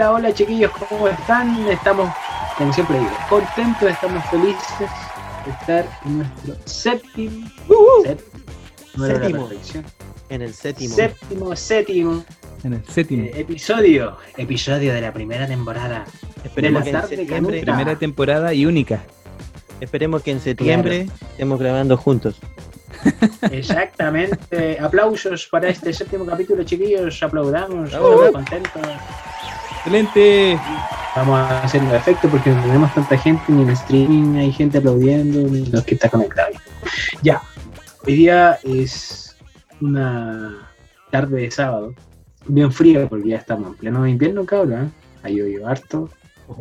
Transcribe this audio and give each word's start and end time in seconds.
Hola, 0.00 0.12
hola, 0.12 0.32
chiquillos, 0.32 0.70
¿cómo 0.88 1.08
están? 1.08 1.68
Estamos, 1.68 2.10
como 2.56 2.72
siempre 2.72 2.98
digo, 2.98 3.10
contentos, 3.28 3.90
estamos 3.90 4.24
felices 4.30 4.88
de 5.44 5.50
estar 5.50 5.86
en 6.06 6.18
nuestro 6.20 6.56
séptimo, 6.64 7.46
séptimo, 8.96 9.48
no. 9.50 9.84
En 10.30 10.40
el 10.40 10.54
séptimo. 10.54 10.94
séptimo, 10.94 11.54
séptimo 11.54 12.24
En 12.64 12.72
el 12.72 12.84
séptimo. 12.86 13.24
eh, 13.24 13.32
episodio, 13.40 14.16
episodio 14.38 14.94
de 14.94 15.02
la 15.02 15.12
primera 15.12 15.46
temporada. 15.46 16.06
esperemos, 16.44 16.82
de 16.82 16.92
que 16.92 16.96
la 16.96 17.02
en 17.02 17.08
septiembre. 17.10 17.60
Primera 17.60 17.96
temporada 17.96 18.54
y 18.54 18.64
única. 18.64 19.02
esperemos 19.82 20.22
que 20.22 20.30
en 20.30 20.40
septiembre 20.40 21.08
estemos 21.32 21.60
grabando 21.60 21.98
juntos. 21.98 22.40
Exactamente, 23.52 24.78
aplausos 24.80 25.46
para 25.48 25.68
este 25.68 25.92
séptimo 25.92 26.24
capítulo, 26.24 26.64
chiquillos, 26.64 27.22
aplaudamos, 27.22 27.90
estamos 27.92 28.30
contentos. 28.30 28.82
¡Excelente! 29.80 30.58
Vamos 31.16 31.38
a 31.38 31.62
hacer 31.62 31.82
un 31.82 31.94
efecto 31.94 32.28
porque 32.28 32.50
no 32.50 32.62
tenemos 32.62 32.92
tanta 32.94 33.16
gente 33.16 33.42
ni 33.48 33.62
en 33.62 33.70
streaming 33.70 34.36
hay 34.36 34.52
gente 34.52 34.76
aplaudiendo 34.76 35.40
ni 35.48 35.64
los 35.64 35.82
que 35.84 35.94
está 35.94 36.10
conectado. 36.10 36.50
Ya, 37.22 37.40
hoy 38.06 38.14
día 38.14 38.58
es 38.62 39.36
una 39.80 40.70
tarde 41.10 41.40
de 41.40 41.50
sábado, 41.50 41.94
bien 42.46 42.70
fría 42.70 43.08
porque 43.08 43.30
ya 43.30 43.38
estamos 43.38 43.68
en 43.70 43.74
pleno 43.76 44.06
invierno, 44.06 44.44
cabrón. 44.44 44.84
¿eh? 44.84 44.90
Ha 45.22 45.30
llovido 45.30 45.66
harto. 45.66 46.10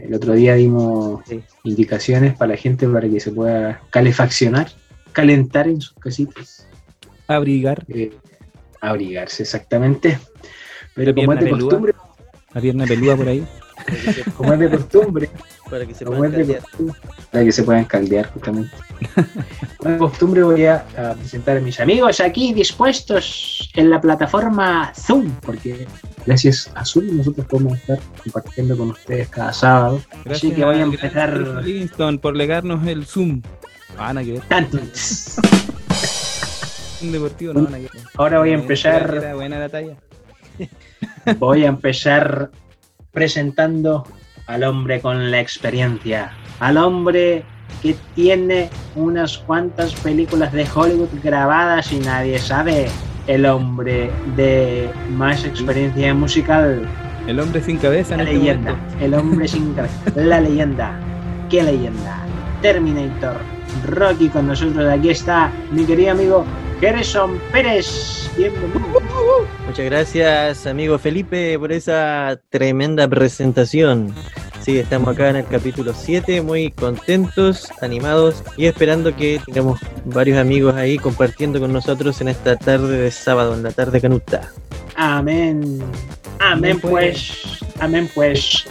El 0.02 0.14
otro 0.14 0.34
día 0.34 0.56
dimos 0.56 1.22
Sí. 1.28 1.44
indicaciones 1.64 2.38
para 2.38 2.54
la 2.54 2.58
gente 2.58 2.88
para 2.88 3.10
que 3.10 3.20
se 3.20 3.32
pueda 3.32 3.82
calefaccionar, 3.90 4.70
calentar 5.12 5.68
en 5.68 5.82
sus 5.82 5.94
casitas, 5.96 6.68
Abrigar 7.28 7.84
eh, 7.90 8.12
abrigarse 8.80 9.44
exactamente. 9.44 10.18
Pero 10.96 11.14
como 11.14 11.34
es 11.34 11.40
de 11.42 11.50
costumbre, 11.52 11.94
la 12.60 12.62
pierna 12.62 12.86
peluda 12.86 13.16
por 13.16 13.28
ahí. 13.30 13.46
Como 14.38 14.54
es 14.54 14.60
de 14.60 14.70
costumbre, 14.70 15.30
para 15.70 15.86
que 15.86 15.94
se 15.96 16.04
Como 16.04 16.18
puedan 16.18 16.34
caldear. 16.36 16.62
para 17.32 17.46
que 17.46 17.52
se 17.54 17.64
puedan 17.64 17.86
caldear 17.86 18.30
justamente. 18.34 18.72
Como 19.78 19.92
de 19.92 19.98
costumbre 19.98 20.44
voy 20.44 20.66
a, 20.66 20.86
a 20.98 21.14
presentar 21.16 21.56
a 21.58 21.62
mis 21.62 21.80
amigos 21.80 22.20
aquí 22.20 22.54
dispuestos 22.54 23.72
en 23.76 23.90
la 23.90 24.02
plataforma 24.02 24.92
Zoom, 24.94 25.32
porque 25.42 25.88
gracias 26.26 26.70
a 26.76 26.84
Zoom 26.84 27.16
nosotros 27.18 27.48
podemos 27.48 27.78
estar 27.78 28.00
compartiendo 28.22 28.78
con 28.78 28.90
ustedes 28.90 29.30
cada 29.30 29.54
sábado. 29.54 30.02
Gracias 30.26 30.54
que 30.54 30.66
voy 30.66 30.76
a 30.76 30.82
empezar- 30.82 31.64
Livingston 31.64 32.20
por 32.20 32.36
legarnos 32.36 32.86
el 32.86 33.06
Zoom. 33.06 33.42
Ah, 33.98 34.14
nada 34.14 34.26
que 34.26 34.34
ver. 34.34 34.42
Tanto. 34.42 34.78
Un 37.02 37.12
deportivo 37.14 37.54
no, 37.54 37.62
nada 37.62 37.78
que 37.78 37.84
ver. 37.84 38.04
Ahora 38.18 38.40
voy 38.40 38.52
a 38.52 38.56
empezar, 38.56 39.16
Era 39.16 39.36
buena 39.36 39.58
la 39.58 39.70
talla. 39.70 39.96
Voy 41.38 41.66
a 41.66 41.68
empezar 41.68 42.50
presentando 43.12 44.06
al 44.48 44.64
hombre 44.64 45.00
con 45.02 45.32
la 45.32 45.40
experiencia, 45.40 46.32
al 46.60 46.78
hombre 46.78 47.44
que 47.82 47.96
tiene 48.16 48.70
unas 48.96 49.38
cuantas 49.38 49.94
películas 49.96 50.52
de 50.54 50.68
Hollywood 50.74 51.10
grabadas 51.24 51.92
y 51.92 52.00
nadie 52.00 52.40
sabe, 52.40 52.88
el 53.28 53.46
hombre 53.46 54.10
de 54.36 54.90
más 55.12 55.46
experiencia 55.46 56.14
musical, 56.14 56.82
El 57.28 57.40
hombre 57.40 57.62
sin 57.62 57.78
cabeza 57.78 58.18
la 58.18 58.24
este 58.24 58.36
leyenda, 58.36 58.76
el 59.00 59.14
hombre 59.14 59.48
sin 59.48 59.74
cabeza, 59.74 60.12
la 60.16 60.42
leyenda, 60.42 61.00
qué 61.48 61.62
leyenda, 61.62 62.18
Terminator, 62.64 63.38
Rocky 63.86 64.30
con 64.30 64.48
nosotros, 64.48 64.90
aquí 64.90 65.12
está 65.12 65.52
mi 65.72 65.86
querido 65.86 66.12
amigo 66.12 66.46
Gerson 66.80 67.38
Pérez, 67.52 68.32
bienvenido. 68.38 69.02
Muchas 69.66 69.86
gracias, 69.86 70.66
amigo 70.66 70.98
Felipe, 70.98 71.60
por 71.60 71.74
esa 71.74 72.40
tremenda 72.50 73.06
presentación. 73.06 74.14
Sí, 74.62 74.78
estamos 74.78 75.10
acá 75.10 75.30
en 75.30 75.38
el 75.38 75.46
capítulo 75.46 75.94
7, 75.94 76.42
muy 76.42 76.72
contentos, 76.72 77.68
animados 77.82 78.44
y 78.56 78.68
esperando 78.68 79.14
que 79.14 79.42
tengamos 79.46 79.82
varios 80.06 80.38
amigos 80.38 80.76
ahí 80.76 80.98
compartiendo 80.98 81.60
con 81.60 81.74
nosotros 81.74 82.22
en 82.22 82.30
esta 82.30 82.56
tarde 82.56 82.98
de 82.98 83.12
sábado, 83.12 83.56
en 83.56 83.64
la 83.64 83.72
tarde 83.72 84.00
canuta. 84.00 84.50
Amén. 84.96 85.82
Amén 86.40 86.72
Amén, 86.72 86.80
pues. 86.80 87.60
Amén 87.82 88.10
pues. 88.16 88.66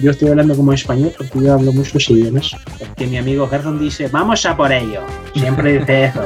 Yo 0.00 0.10
estoy 0.10 0.30
hablando 0.30 0.56
como 0.56 0.72
español 0.72 1.12
porque 1.16 1.40
yo 1.40 1.54
hablo 1.54 1.72
muchos 1.72 2.10
idiomas. 2.10 2.50
Porque 2.78 3.06
mi 3.06 3.18
amigo 3.18 3.46
Gerson 3.46 3.78
dice, 3.78 4.08
vamos 4.08 4.44
a 4.44 4.56
por 4.56 4.72
ello. 4.72 5.02
Siempre 5.34 5.78
dice 5.78 6.06
eso. 6.06 6.24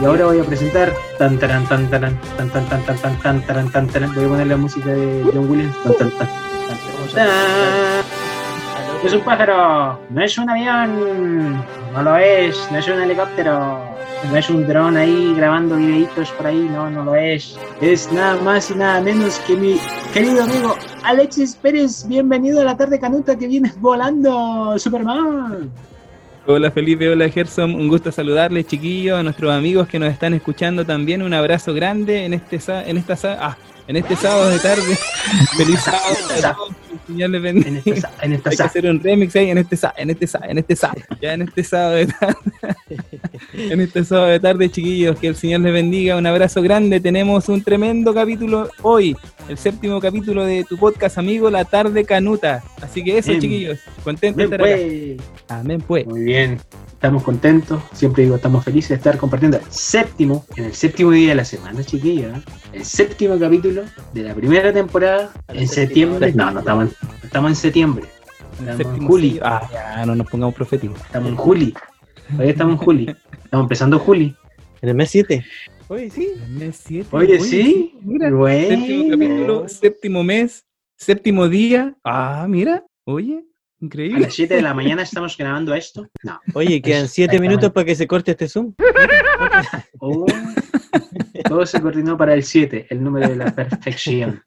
Y 0.00 0.04
ahora 0.06 0.24
voy 0.24 0.40
a 0.40 0.44
presentar 0.44 0.90
tan 1.18 1.38
taran 1.38 1.66
tan 1.68 1.90
taran 1.90 2.18
tan 2.38 2.48
tan 2.48 2.66
tan 2.70 2.82
tan 2.86 2.96
tan 2.96 3.18
tan 3.20 3.46
taran 3.46 3.70
tan 3.70 3.86
taran. 3.86 4.14
Voy 4.14 4.24
a 4.24 4.28
poner 4.28 4.46
la 4.46 4.56
música 4.56 4.86
de 4.86 5.30
John 5.32 5.50
Williams. 5.50 5.76
Tan, 5.82 5.94
tan, 5.94 6.10
tan. 6.18 6.28
Es 9.04 9.12
un 9.12 9.20
pájaro, 9.20 10.00
no 10.08 10.22
es 10.22 10.38
un 10.38 10.48
avión, 10.48 11.64
no 11.92 12.02
lo 12.02 12.16
es, 12.16 12.56
no 12.70 12.78
es 12.78 12.88
un 12.88 13.00
helicóptero, 13.00 13.78
no 14.30 14.36
es 14.36 14.48
un 14.48 14.66
dron 14.66 14.96
ahí 14.96 15.34
grabando 15.34 15.76
videitos 15.76 16.30
por 16.32 16.46
ahí, 16.46 16.68
no, 16.72 16.90
no 16.90 17.04
lo 17.04 17.14
es. 17.14 17.58
Es 17.82 18.10
nada 18.10 18.36
más 18.42 18.70
y 18.70 18.76
nada 18.76 19.02
menos 19.02 19.38
que 19.40 19.54
mi 19.56 19.78
querido 20.14 20.44
amigo 20.44 20.76
Alexis 21.04 21.56
Pérez. 21.56 22.06
Bienvenido 22.06 22.62
a 22.62 22.64
la 22.64 22.76
tarde 22.76 22.98
canuta 22.98 23.36
que 23.36 23.48
vienes 23.48 23.78
volando, 23.80 24.78
Superman. 24.78 25.70
Hola 26.46 26.70
Felipe, 26.70 27.06
hola 27.06 27.28
Gerson, 27.28 27.74
un 27.74 27.86
gusto 27.88 28.10
saludarles 28.10 28.66
chiquillos, 28.66 29.18
a 29.18 29.22
nuestros 29.22 29.52
amigos 29.52 29.86
que 29.86 29.98
nos 29.98 30.10
están 30.10 30.32
escuchando 30.32 30.86
también, 30.86 31.20
un 31.20 31.34
abrazo 31.34 31.74
grande 31.74 32.24
en 32.24 32.32
este 32.32 32.58
en 32.88 32.96
esta 32.96 33.14
ah, 33.38 33.58
en 33.90 33.96
este 33.96 34.14
sábado 34.14 34.48
de 34.50 34.58
tarde. 34.60 34.96
Feliz 35.56 35.80
sábado 35.80 36.04
a 36.44 36.54
todos, 36.54 36.68
Señor 37.08 37.30
les 37.30 37.42
bendiga. 37.42 37.68
En 37.68 37.76
esta, 37.76 38.00
sa- 38.00 38.12
en 38.22 38.32
Hay 38.44 38.56
que 38.56 38.62
hacer 38.62 38.86
un 38.86 39.00
remix 39.02 39.34
ahí 39.34 39.50
en 39.50 39.58
este 39.58 39.76
sa, 39.76 39.92
en 39.96 40.10
este 40.10 40.26
sa, 40.28 40.40
en 40.48 40.58
este 40.58 40.76
sa, 40.76 40.94
ya 41.20 41.34
en 41.34 41.42
este 41.42 41.64
sábado 41.64 41.94
de 41.96 42.06
tarde. 42.06 42.36
en 43.52 43.80
este 43.80 44.04
sábado 44.04 44.28
de 44.28 44.38
tarde, 44.38 44.70
chiquillos, 44.70 45.18
que 45.18 45.26
el 45.26 45.34
Señor 45.34 45.62
les 45.62 45.72
bendiga, 45.72 46.16
un 46.16 46.26
abrazo 46.26 46.62
grande. 46.62 47.00
Tenemos 47.00 47.48
un 47.48 47.64
tremendo 47.64 48.14
capítulo 48.14 48.70
hoy, 48.82 49.16
el 49.48 49.58
séptimo 49.58 50.00
capítulo 50.00 50.44
de 50.44 50.62
tu 50.62 50.78
podcast 50.78 51.18
amigo 51.18 51.50
La 51.50 51.64
Tarde 51.64 52.04
Canuta. 52.04 52.62
Así 52.80 53.02
que 53.02 53.18
eso, 53.18 53.30
Bien. 53.30 53.40
chiquillos, 53.40 53.78
contentos 54.04 54.36
Bien, 54.36 54.50
de 54.50 54.56
estar 54.56 54.68
acá. 54.68 54.76
pues. 54.76 55.58
Amén, 55.60 55.80
pues. 55.84 56.06
Muy 56.06 56.20
bien, 56.22 56.60
estamos 57.00 57.22
contentos, 57.22 57.82
siempre 57.94 58.24
digo, 58.24 58.36
estamos 58.36 58.62
felices 58.62 58.90
de 58.90 58.94
estar 58.96 59.16
compartiendo 59.16 59.56
el 59.56 59.64
séptimo, 59.70 60.44
en 60.56 60.64
el 60.66 60.74
séptimo 60.74 61.12
día 61.12 61.30
de 61.30 61.34
la 61.36 61.44
semana, 61.46 61.82
chiquillos, 61.82 62.36
¿eh? 62.36 62.42
el 62.74 62.84
séptimo 62.84 63.38
capítulo 63.38 63.84
de 64.12 64.22
la 64.22 64.34
primera 64.34 64.70
temporada 64.70 65.32
en 65.48 65.66
septiembre. 65.66 66.30
No, 66.34 66.50
no 66.50 66.58
estamos, 66.60 66.90
en- 66.90 67.08
estamos 67.24 67.50
en 67.52 67.56
septiembre, 67.56 68.04
Estamos 68.52 68.70
en 68.72 68.76
séptimo 68.76 69.08
juli. 69.08 69.30
sello. 69.30 69.42
Ah, 69.46 69.70
ya, 69.72 70.04
no 70.04 70.14
nos 70.14 70.26
pongamos 70.28 70.54
proféticos. 70.54 71.00
estamos 71.00 71.30
en 71.30 71.36
juli, 71.36 71.74
todavía 72.28 72.52
estamos 72.52 72.72
en 72.72 72.78
juli, 72.84 73.16
estamos 73.44 73.64
empezando 73.64 73.98
juli. 73.98 74.36
En 74.82 74.88
el 74.90 74.94
mes 74.94 75.10
7. 75.10 75.42
Oye, 75.88 76.10
sí. 76.10 76.28
El 76.36 76.50
mes 76.52 76.76
siete, 76.84 77.08
Oye, 77.16 77.40
sí, 77.40 77.94
Mira, 78.02 78.30
bueno. 78.30 78.68
séptimo 78.76 79.04
capítulo, 79.10 79.68
séptimo 79.68 80.22
mes, 80.22 80.64
séptimo 80.96 81.48
día. 81.48 81.96
Ah, 82.04 82.46
mira, 82.48 82.84
oye, 83.06 83.42
A 83.80 83.84
increíble. 83.84 84.20
las 84.20 84.34
7 84.34 84.54
de 84.56 84.62
la 84.62 84.74
mañana 84.74 85.02
estamos 85.02 85.36
grabando 85.36 85.74
esto. 85.74 86.06
No. 86.22 86.38
Oye, 86.54 86.82
quedan 86.82 87.08
7 87.08 87.24
Exactamente. 87.24 87.40
minutos 87.40 87.72
para 87.72 87.84
que 87.86 87.94
se 87.94 88.06
corte 88.06 88.32
este 88.32 88.48
Zoom. 88.48 88.74
Oh, 90.02 90.24
todo 91.48 91.66
se 91.66 91.80
coordinó 91.80 92.16
para 92.16 92.34
el 92.34 92.42
7, 92.42 92.86
el 92.90 93.02
número 93.02 93.28
de 93.28 93.36
la 93.36 93.54
perfección. 93.54 94.42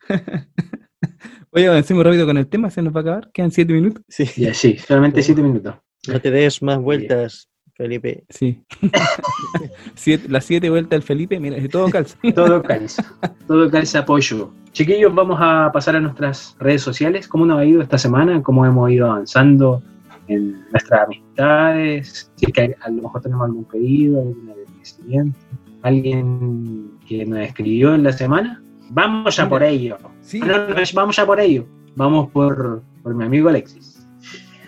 Oye, 1.52 1.68
avancemos 1.68 2.04
rápido 2.04 2.26
con 2.26 2.38
el 2.38 2.48
tema, 2.48 2.70
se 2.72 2.82
nos 2.82 2.94
va 2.96 3.00
a 3.00 3.02
acabar. 3.02 3.32
Quedan 3.32 3.52
siete 3.52 3.74
minutos. 3.74 4.04
Sí. 4.08 4.30
Y 4.38 4.48
así, 4.48 4.78
solamente 4.78 5.22
7 5.22 5.42
minutos. 5.42 5.76
No 6.08 6.20
te 6.20 6.32
des 6.32 6.62
más 6.62 6.80
vueltas, 6.80 7.50
Felipe. 7.84 8.24
Sí. 8.30 8.64
Siete- 9.96 10.30
las 10.30 10.46
siete 10.46 10.70
vueltas 10.70 10.92
del 10.92 11.04
Felipe, 11.04 11.40
mira, 11.40 11.58
todo 11.70 11.90
calza. 11.90 12.18
Todo 12.36 12.62
calza, 12.64 13.04
todo 13.48 13.70
calza 13.70 14.00
apoyo. 14.00 14.52
Chiquillos, 14.72 15.14
vamos 15.14 15.38
a 15.42 15.70
pasar 15.74 15.96
a 15.98 16.00
nuestras 16.00 16.56
redes 16.60 16.82
sociales. 16.82 17.28
¿Cómo 17.28 17.46
nos 17.46 17.60
ha 17.60 17.66
ido 17.66 17.82
esta 17.82 17.98
semana? 17.98 18.42
¿Cómo 18.42 18.66
hemos 18.66 18.90
ido 18.90 19.12
avanzando 19.12 19.84
en 20.28 20.62
nuestras 20.72 21.06
amistades? 21.06 22.32
Si 22.36 22.46
es 22.46 22.54
que 22.54 22.76
a 22.82 22.90
lo 22.90 23.04
mejor 23.04 23.22
tenemos 23.22 23.46
algún 23.46 23.66
pedido, 23.66 24.20
algún 24.22 24.50
agradecimiento, 24.50 25.38
alguien 25.82 26.92
que 27.08 27.26
nos 27.26 27.40
escribió 27.40 27.94
en 27.94 28.04
la 28.04 28.14
semana. 28.14 28.64
Vamos 28.90 29.38
a 29.40 29.44
Mira. 29.44 29.50
por 29.50 29.64
ello. 29.64 29.98
Sí. 30.22 30.40
No, 30.40 30.68
no, 30.70 30.78
es 30.78 30.94
vamos 30.94 31.20
a 31.20 31.26
por 31.26 31.40
ello. 31.40 31.66
Vamos 31.96 32.30
por, 32.32 32.82
por 33.04 33.14
mi 33.14 33.26
amigo 33.26 33.50
Alexis. 33.50 34.08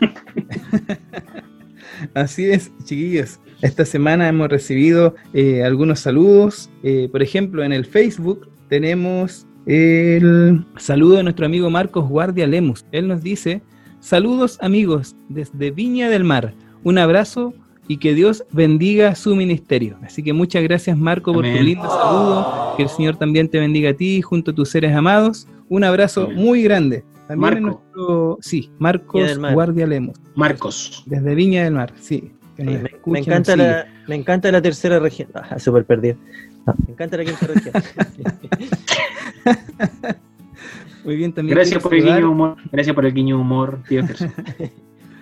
Así 2.13 2.45
es, 2.45 2.71
chiquillos. 2.83 3.39
Esta 3.61 3.85
semana 3.85 4.27
hemos 4.27 4.49
recibido 4.49 5.15
eh, 5.33 5.63
algunos 5.63 5.99
saludos. 5.99 6.69
Eh, 6.83 7.09
por 7.11 7.21
ejemplo, 7.21 7.63
en 7.63 7.73
el 7.73 7.85
Facebook 7.85 8.49
tenemos 8.69 9.47
el 9.65 10.65
saludo 10.77 11.17
de 11.17 11.23
nuestro 11.23 11.45
amigo 11.45 11.69
Marcos 11.69 12.07
Guardia 12.07 12.47
Lemus. 12.47 12.85
Él 12.91 13.07
nos 13.07 13.23
dice, 13.23 13.61
saludos 13.99 14.57
amigos 14.61 15.15
desde 15.29 15.71
Viña 15.71 16.09
del 16.09 16.23
Mar. 16.23 16.53
Un 16.83 16.97
abrazo 16.97 17.53
y 17.87 17.97
que 17.97 18.13
Dios 18.13 18.43
bendiga 18.51 19.15
su 19.15 19.35
ministerio. 19.35 19.97
Así 20.03 20.23
que 20.23 20.33
muchas 20.33 20.63
gracias 20.63 20.97
Marco 20.97 21.33
por 21.33 21.45
tu 21.45 21.63
lindo 21.63 21.89
saludo. 21.89 22.73
Que 22.77 22.83
el 22.83 22.89
Señor 22.89 23.17
también 23.17 23.47
te 23.49 23.59
bendiga 23.59 23.91
a 23.91 23.93
ti 23.93 24.21
junto 24.21 24.51
a 24.51 24.55
tus 24.55 24.69
seres 24.69 24.95
amados. 24.95 25.47
Un 25.69 25.83
abrazo 25.83 26.29
muy 26.29 26.61
grande. 26.63 27.03
También 27.27 27.39
Marco. 27.39 27.61
nuestro, 27.61 28.37
sí, 28.41 28.71
Marcos. 28.79 29.37
Guardia 29.37 29.87
Lemos, 29.87 30.19
Marcos. 30.35 31.03
desde 31.05 31.35
Viña 31.35 31.63
del 31.63 31.73
Mar, 31.73 31.93
sí. 31.99 32.31
me, 32.57 33.19
encanta 33.19 33.55
la, 33.55 33.87
me 34.07 34.15
encanta 34.15 34.51
la 34.51 34.61
tercera 34.61 34.99
región. 34.99 35.29
Ah, 35.33 35.59
súper 35.59 35.85
perdido. 35.85 36.17
Me 36.85 36.93
encanta 36.93 37.17
la 37.17 37.25
quinta 37.25 37.47
región. 37.47 37.73
Muy 41.05 41.15
bien, 41.15 41.33
también 41.33 41.55
Gracias 41.55 41.81
por 41.81 41.93
el 41.93 42.03
guiño 42.03 42.31
humor. 42.31 42.57
Gracias 42.71 42.95
por 42.95 43.05
el 43.05 43.13
guiño 43.13 43.39
humor, 43.39 43.79
tío. 43.87 44.03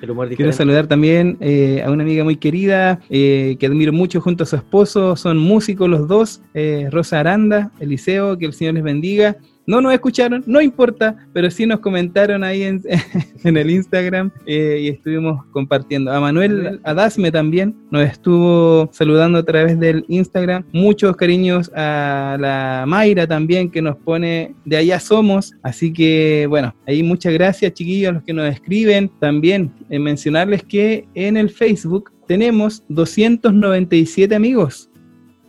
El 0.01 0.11
humor 0.11 0.35
Quiero 0.35 0.51
saludar 0.51 0.87
también 0.87 1.37
eh, 1.39 1.81
a 1.81 1.89
una 1.89 2.03
amiga 2.03 2.25
muy 2.25 2.35
querida 2.35 2.99
eh, 3.09 3.55
que 3.57 3.67
admiro 3.67 3.93
mucho 3.93 4.19
junto 4.19 4.43
a 4.43 4.45
su 4.45 4.57
esposo. 4.57 5.15
Son 5.15 5.37
músicos 5.37 5.89
los 5.89 6.09
dos, 6.09 6.41
eh, 6.53 6.89
Rosa 6.91 7.21
Aranda, 7.21 7.71
Eliseo, 7.79 8.37
que 8.37 8.45
el 8.45 8.51
Señor 8.51 8.73
les 8.73 8.83
bendiga. 8.83 9.37
No 9.65 9.81
nos 9.81 9.93
escucharon, 9.93 10.43
no 10.45 10.61
importa, 10.61 11.15
pero 11.31 11.49
sí 11.49 11.65
nos 11.65 11.79
comentaron 11.79 12.43
ahí 12.43 12.63
en, 12.63 12.81
en 13.43 13.57
el 13.57 13.69
Instagram 13.69 14.31
eh, 14.45 14.79
y 14.81 14.87
estuvimos 14.89 15.45
compartiendo. 15.51 16.11
A 16.11 16.19
Manuel 16.19 16.81
Adasme 16.83 17.31
también 17.31 17.75
nos 17.89 18.03
estuvo 18.03 18.89
saludando 18.91 19.39
a 19.39 19.43
través 19.43 19.79
del 19.79 20.03
Instagram. 20.09 20.65
Muchos 20.73 21.15
cariños 21.15 21.71
a 21.75 22.37
la 22.39 22.83
Mayra 22.87 23.25
también 23.25 23.69
que 23.71 23.81
nos 23.81 23.95
pone 23.97 24.53
de 24.65 24.77
allá 24.77 24.99
somos. 24.99 25.53
Así 25.63 25.93
que 25.93 26.45
bueno, 26.49 26.75
ahí 26.85 27.01
muchas 27.03 27.33
gracias 27.33 27.73
chiquillos 27.73 28.09
a 28.09 28.13
los 28.13 28.23
que 28.23 28.33
nos 28.33 28.51
escriben. 28.51 29.09
También 29.19 29.71
eh, 29.89 29.99
mencionarles 29.99 30.63
que 30.63 31.07
en 31.13 31.37
el 31.37 31.49
Facebook 31.49 32.11
tenemos 32.27 32.83
297 32.89 34.35
amigos. 34.35 34.89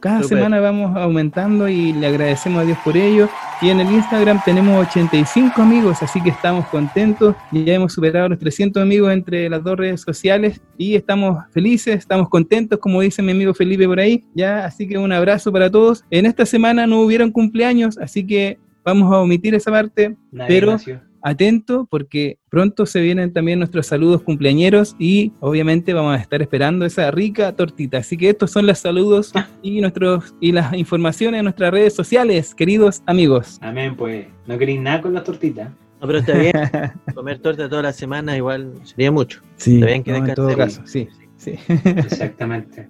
Cada 0.05 0.21
Súper. 0.21 0.37
semana 0.37 0.61
vamos 0.61 0.95
aumentando 0.99 1.67
y 1.67 1.95
le 1.95 2.07
agradecemos 2.09 2.61
a 2.61 2.67
Dios 2.67 2.77
por 2.85 2.95
ello. 2.95 3.27
Y 3.63 3.71
en 3.71 3.81
el 3.81 3.91
Instagram 3.91 4.39
tenemos 4.45 4.87
85 4.89 5.63
amigos, 5.63 6.03
así 6.03 6.21
que 6.21 6.29
estamos 6.29 6.67
contentos. 6.67 7.35
Ya 7.51 7.73
hemos 7.73 7.95
superado 7.95 8.29
los 8.29 8.39
300 8.39 8.83
amigos 8.83 9.11
entre 9.15 9.49
las 9.49 9.65
dos 9.65 9.79
redes 9.79 10.03
sociales 10.03 10.61
y 10.77 10.95
estamos 10.95 11.43
felices, 11.53 11.97
estamos 11.97 12.29
contentos, 12.29 12.79
como 12.81 13.01
dice 13.01 13.23
mi 13.23 13.33
amigo 13.33 13.55
Felipe 13.55 13.87
por 13.87 13.99
ahí. 13.99 14.23
Ya, 14.35 14.67
así 14.67 14.87
que 14.87 14.99
un 14.99 15.11
abrazo 15.11 15.51
para 15.51 15.71
todos. 15.71 16.05
En 16.11 16.27
esta 16.27 16.45
semana 16.45 16.87
no 16.87 17.01
hubieron 17.01 17.31
cumpleaños, 17.33 17.97
así 17.97 18.27
que 18.27 18.59
vamos 18.85 19.11
a 19.11 19.21
omitir 19.21 19.55
esa 19.55 19.71
parte. 19.71 20.15
Pero- 20.47 20.77
Atento 21.27 21.89
porque 21.91 22.39
pronto 22.51 22.85
se 22.85 23.01
vienen 23.01 23.33
también 23.33 23.59
nuestros 23.59 23.87
saludos 23.87 24.23
cumpleañeros 24.23 24.95
y 24.99 25.33
obviamente 25.41 25.95
vamos 25.95 26.15
a 26.15 26.21
estar 26.21 26.43
esperando 26.43 26.85
esa 26.85 27.11
rica 27.11 27.57
tortita. 27.57 27.97
Así 27.97 28.19
que 28.19 28.29
estos 28.29 28.51
son 28.51 28.67
los 28.67 28.79
saludos 28.79 29.33
y 29.63 29.81
nuestros 29.81 30.35
y 30.39 30.53
las 30.53 30.75
informaciones 30.75 31.39
en 31.39 31.45
nuestras 31.45 31.71
redes 31.71 31.95
sociales, 31.95 32.55
queridos 32.55 33.03
amigos. 33.07 33.59
Amén, 33.63 33.97
pues. 33.97 34.27
No 34.47 34.59
queréis 34.59 34.83
nada 34.83 35.01
con 35.01 35.15
las 35.15 35.25
tortitas. 35.25 35.71
No, 35.99 36.07
pero 36.07 36.19
está 36.19 36.37
bien. 36.37 36.53
Comer 37.15 37.39
torta 37.39 37.71
toda 37.71 37.85
la 37.85 37.93
semana 37.95 38.37
igual 38.37 38.75
sería 38.83 39.11
mucho. 39.11 39.41
Sí, 39.57 39.77
Está 39.77 39.87
bien 39.87 40.03
que 40.03 40.15
en 40.15 40.35
todo 40.35 40.55
caso, 40.55 40.83
sí, 40.85 41.09
sí. 41.39 41.55
Exactamente. 41.69 42.87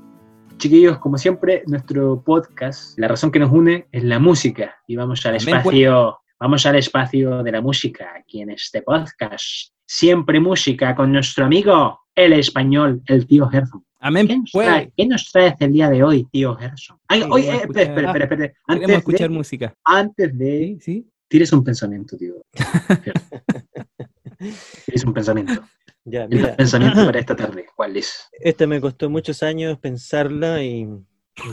Chiquillos, 0.56 0.98
como 0.98 1.18
siempre, 1.18 1.62
nuestro 1.68 2.20
podcast, 2.20 2.98
la 2.98 3.06
razón 3.06 3.30
que 3.30 3.38
nos 3.38 3.52
une 3.52 3.86
es 3.92 4.02
la 4.02 4.18
música. 4.18 4.74
Y 4.88 4.96
vamos 4.96 5.24
al 5.24 5.36
Amén, 5.36 5.56
espacio, 5.56 6.18
vamos 6.44 6.66
al 6.66 6.76
espacio 6.76 7.42
de 7.42 7.50
la 7.52 7.62
música 7.62 8.12
aquí 8.18 8.42
en 8.42 8.50
este 8.50 8.82
podcast. 8.82 9.72
Siempre 9.86 10.38
música 10.40 10.94
con 10.94 11.10
nuestro 11.10 11.46
amigo, 11.46 12.00
el 12.14 12.34
español, 12.34 13.00
el 13.06 13.26
tío 13.26 13.48
Gerson. 13.48 13.80
¿Qué 13.80 13.86
Amén. 14.00 14.26
nos, 14.28 14.50
Pues, 14.52 14.66
trae, 14.66 14.92
qué 14.94 15.06
nos 15.06 15.32
traes 15.32 15.54
el 15.60 15.72
día 15.72 15.88
de 15.88 16.02
hoy, 16.02 16.26
tío 16.30 16.54
Gerson? 16.54 16.98
Ay, 17.08 17.22
Sí, 17.22 17.24
a 17.24 17.28
eh, 17.28 17.38
espera, 17.38 17.62
escuchar- 17.62 17.82
espera, 17.82 18.06
espera, 18.08 18.24
espera. 18.24 18.52
queremos 18.66 18.84
Antes 18.84 18.96
escuchar 18.98 19.28
de, 19.30 19.34
música. 19.34 19.74
antes 19.84 20.38
de 20.38 20.58
Sí, 20.58 20.78
sí. 20.82 21.08
tires 21.28 21.50
un 21.54 21.64
pensamiento, 21.64 22.14
tío. 22.18 22.34
tires 24.86 25.04
un 25.04 25.14
pensamiento. 25.14 25.64
Ya, 26.06 26.24
El 26.24 26.28
mira, 26.28 26.54
pensamiento 26.54 27.06
para 27.06 27.18
esta 27.20 27.34
tarde, 27.34 27.64
¿cuál 27.74 27.96
es? 27.96 28.28
esta 28.38 28.66
me 28.66 28.78
costó 28.78 29.08
muchos 29.08 29.42
años 29.42 29.78
pensarla 29.78 30.62
y 30.62 30.86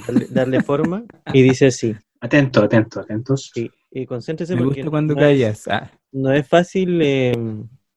darle, 0.05 0.27
darle 0.29 0.61
forma. 0.61 1.05
Y 1.33 1.41
dice 1.41 1.67
así. 1.67 1.95
Atento, 2.19 2.61
atento, 2.61 2.99
atentos. 2.99 3.53
Y, 3.55 3.71
y 3.91 4.05
concéntrese 4.05 4.55
Me 4.55 4.63
porque 4.63 4.81
gusta 4.81 4.89
cuando 4.89 5.15
no 5.15 5.21
es- 5.21 5.27
callas. 5.27 5.67
Ah, 5.67 5.91
no 6.11 6.31
es 6.31 6.47
fácil 6.47 6.99
eh, 7.01 7.33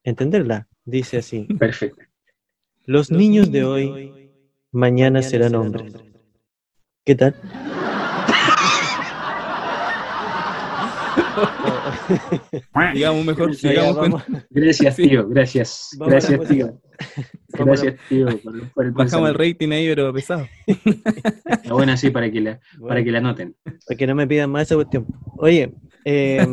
entenderla. 0.03 0.67
Dice 0.83 1.17
así. 1.17 1.45
Perfecto. 1.57 2.03
Los 2.85 3.09
niños 3.09 3.51
de 3.51 3.63
hoy, 3.63 4.29
mañana 4.71 5.23
serán 5.23 5.55
hombres. 5.55 5.93
¿Qué 7.03 7.15
tal? 7.15 7.35
digamos 12.93 13.25
mejor, 13.25 13.51
vamos, 13.95 14.23
Gracias, 14.49 14.95
tío, 14.95 15.27
gracias. 15.27 15.89
Vamos 15.97 16.11
gracias, 16.11 16.47
tío. 16.47 16.81
Gracias, 17.49 17.95
tío, 18.09 18.25
por, 18.43 18.69
por 18.71 18.85
el 18.85 18.91
bajamos 18.91 19.29
el 19.29 19.35
rating 19.35 19.71
ahí, 19.71 19.87
pero 19.87 20.13
pesado. 20.13 20.47
Está 20.67 21.73
bueno 21.73 21.91
así 21.93 22.09
para 22.09 22.29
que 22.31 22.41
la, 22.41 22.59
Bueno, 22.77 22.87
para 22.87 23.03
que 23.03 23.11
la 23.11 23.21
noten. 23.21 23.55
para 23.63 23.97
que 23.97 24.07
no 24.07 24.15
me 24.15 24.27
pidan 24.27 24.49
más 24.51 24.63
esa 24.63 24.75
cuestión. 24.75 25.05
Oye, 25.37 25.73
eh, 26.05 26.45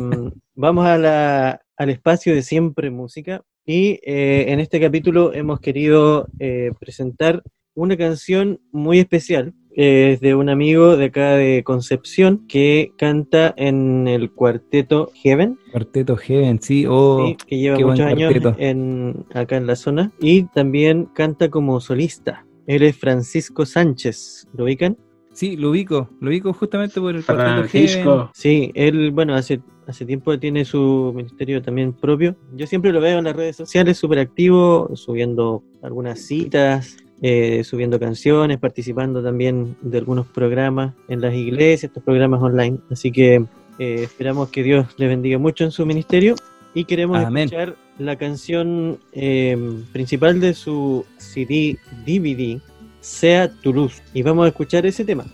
vamos 0.55 0.85
a 0.85 0.97
la- 0.97 1.61
al 1.75 1.89
espacio 1.89 2.35
de 2.35 2.43
siempre 2.43 2.89
música 2.91 3.41
y 3.65 3.99
eh, 4.05 4.45
en 4.49 4.59
este 4.59 4.79
capítulo 4.79 5.33
hemos 5.33 5.59
querido 5.59 6.27
eh, 6.39 6.71
presentar 6.79 7.41
una 7.75 7.97
canción 7.97 8.59
muy 8.71 8.99
especial. 8.99 9.53
Es 9.75 10.19
de 10.19 10.35
un 10.35 10.49
amigo 10.49 10.97
de 10.97 11.05
acá 11.05 11.31
de 11.31 11.63
Concepción 11.63 12.45
que 12.47 12.93
canta 12.95 13.55
en 13.57 14.07
el 14.07 14.31
cuarteto 14.31 15.11
Heaven, 15.15 15.57
Cuarteto 15.71 16.15
Heaven, 16.15 16.61
sí. 16.61 16.85
Oh, 16.87 17.25
¿sí? 17.25 17.37
que 17.47 17.57
lleva 17.57 17.79
muchos 17.79 18.05
años 18.05 18.33
en, 18.59 19.25
acá 19.33 19.57
en 19.57 19.65
la 19.65 19.75
zona 19.75 20.11
y 20.19 20.43
también 20.43 21.05
canta 21.15 21.49
como 21.49 21.79
solista. 21.81 22.45
Él 22.67 22.83
es 22.83 22.95
Francisco 22.95 23.65
Sánchez, 23.65 24.47
¿lo 24.53 24.65
ubican? 24.65 24.95
sí, 25.33 25.57
lo 25.57 25.71
ubico. 25.71 26.07
Lo 26.21 26.29
ubico 26.29 26.53
justamente 26.53 27.01
por 27.01 27.15
el 27.15 27.25
Cuarteto 27.25 27.49
Heaven. 27.49 27.69
Francisco, 27.69 28.31
Sí, 28.35 28.71
él, 28.75 29.09
bueno, 29.09 29.33
hace, 29.33 29.59
hace 29.87 30.05
tiempo 30.05 30.37
tiene 30.37 30.63
su 30.65 31.11
ministerio 31.15 31.63
también 31.63 31.93
propio. 31.93 32.35
Yo 32.55 32.67
siempre 32.67 32.93
lo 32.93 33.01
veo 33.01 33.17
en 33.17 33.23
las 33.23 33.35
redes 33.35 33.55
sociales, 33.55 33.97
súper 33.97 34.19
activo, 34.19 34.91
subiendo 34.93 35.63
algunas 35.81 36.19
citas, 36.19 36.97
eh, 37.21 37.63
subiendo 37.63 37.99
canciones, 37.99 38.59
participando 38.59 39.23
también 39.23 39.77
de 39.81 39.97
algunos 39.99 40.27
programas 40.27 40.93
en 41.07 41.21
las 41.21 41.33
iglesias, 41.33 41.85
estos 41.85 42.03
programas 42.03 42.41
online. 42.41 42.79
Así 42.91 43.11
que 43.11 43.45
eh, 43.79 44.01
esperamos 44.03 44.49
que 44.49 44.63
Dios 44.63 44.87
le 44.97 45.07
bendiga 45.07 45.37
mucho 45.37 45.63
en 45.63 45.71
su 45.71 45.85
ministerio 45.85 46.35
y 46.73 46.85
queremos 46.85 47.23
Amén. 47.23 47.45
escuchar 47.45 47.75
la 47.99 48.17
canción 48.17 48.99
eh, 49.11 49.57
principal 49.91 50.39
de 50.39 50.53
su 50.53 51.05
CD 51.17 51.77
DVD, 52.05 52.59
Sea 52.99 53.51
tu 53.61 53.73
luz. 53.73 54.01
Y 54.13 54.21
vamos 54.21 54.45
a 54.45 54.49
escuchar 54.49 54.85
ese 54.85 55.05
tema 55.05 55.25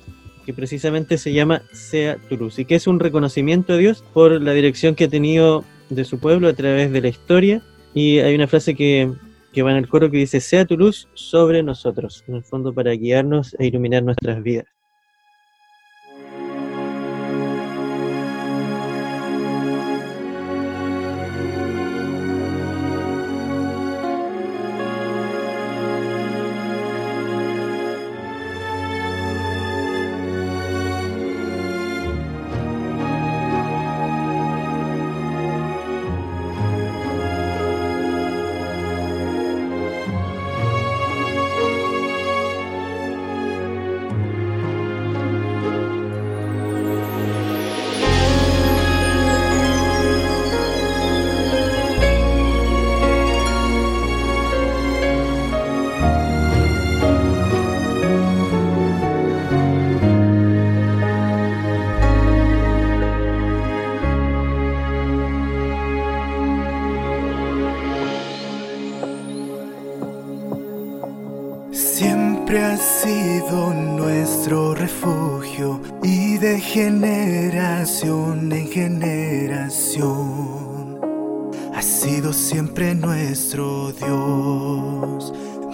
que 0.46 0.54
precisamente 0.54 1.18
se 1.18 1.32
llama 1.34 1.62
Sea 1.72 2.18
tu 2.28 2.36
luz 2.36 2.60
y 2.60 2.66
que 2.66 2.76
es 2.76 2.88
un 2.88 3.00
reconocimiento 3.00 3.74
a 3.74 3.78
Dios 3.78 4.04
por 4.14 4.42
la 4.42 4.54
dirección 4.54 4.96
que 4.96 5.06
ha 5.06 5.10
tenido 5.10 5.64
de 5.90 6.06
su 6.06 6.20
pueblo 6.20 6.48
a 6.48 6.54
través 6.54 6.92
de 6.92 7.02
la 7.02 7.08
historia. 7.08 7.62
Y 7.94 8.20
hay 8.20 8.36
una 8.36 8.48
frase 8.48 8.76
que, 8.76 9.12
que 9.52 9.64
va 9.64 9.72
en 9.72 9.78
el 9.78 9.88
coro 9.88 10.10
que 10.10 10.18
dice, 10.18 10.40
Sea 10.40 10.66
tu 10.66 10.78
luz 10.78 11.08
sobre 11.14 11.64
nosotros, 11.64 12.24
en 12.28 12.36
el 12.36 12.44
fondo 12.44 12.74
para 12.74 12.92
guiarnos 12.92 13.56
e 13.60 13.68
iluminar 13.68 14.04
nuestras 14.04 14.42
vidas. 14.44 14.79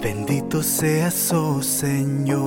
Bendito 0.02 0.62
seas, 0.62 1.32
oh 1.32 1.62
Señor. 1.62 2.44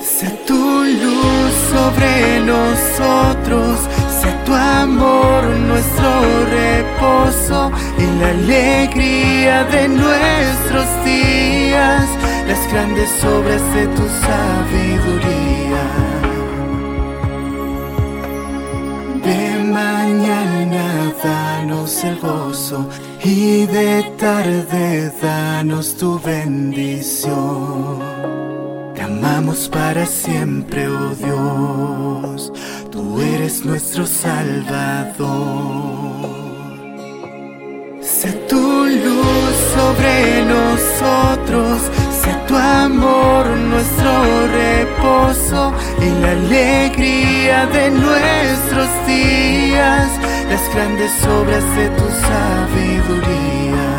Sea 0.00 0.32
tu 0.46 0.54
luz 0.54 1.52
sobre 1.72 2.40
nosotros, 2.40 3.78
sea 4.20 4.44
tu 4.44 4.52
amor 4.54 5.44
nuestro 5.70 6.10
reposo 6.58 7.70
y 7.98 8.04
la 8.20 8.28
alegría 8.30 9.64
de 9.64 9.88
nuestros 9.88 10.86
días, 11.04 12.06
las 12.48 12.72
grandes 12.72 13.10
obras 13.24 13.62
de 13.74 13.86
tu 13.86 14.04
sabiduría. 14.26 15.40
Mañana 19.72 21.12
danos 21.22 22.02
el 22.02 22.18
gozo 22.18 22.88
y 23.22 23.66
de 23.66 24.02
tarde 24.18 25.12
danos 25.20 25.96
tu 25.96 26.18
bendición. 26.20 27.98
Te 28.94 29.02
amamos 29.02 29.68
para 29.68 30.06
siempre, 30.06 30.88
oh 30.88 31.14
Dios, 31.14 32.52
tú 32.90 33.20
eres 33.20 33.64
nuestro 33.64 34.06
Salvador. 34.06 35.30
Sé 38.00 38.32
tu 38.48 38.86
luz 38.86 39.54
sobre 39.74 40.44
nosotros, 40.44 41.80
sé 42.22 42.34
tu 42.48 42.56
amor 42.56 43.46
nuestro 43.70 44.46
reposo 44.48 45.72
y 46.00 46.08
la 46.20 46.32
alegría 46.32 47.66
de 47.66 47.90
nuestros 47.90 48.88
días, 49.06 50.08
las 50.50 50.68
grandes 50.74 51.12
obras 51.26 51.64
de 51.76 51.88
tu 51.90 52.06
sabiduría. 52.26 53.90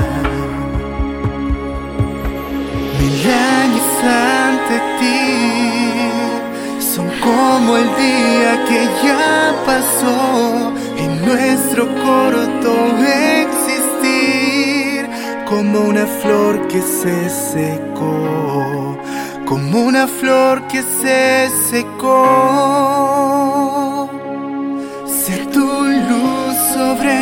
Mil 3.00 3.20
años 3.60 3.90
ante 4.04 4.76
ti 5.00 5.22
son 6.92 7.08
como 7.22 7.78
el 7.78 7.90
día 8.06 8.52
que 8.68 8.82
ya 9.06 9.54
pasó 9.66 10.74
en 10.98 11.12
nuestro 11.26 11.88
corto 12.06 12.72
existir, 13.46 15.10
como 15.48 15.80
una 15.92 16.06
flor 16.06 16.68
que 16.68 16.82
se 16.82 17.30
secó, 17.30 18.98
como 19.46 19.84
una 19.84 20.06
flor 20.06 20.68
que 20.68 20.82
se 20.84 21.50
secó. 21.70 23.41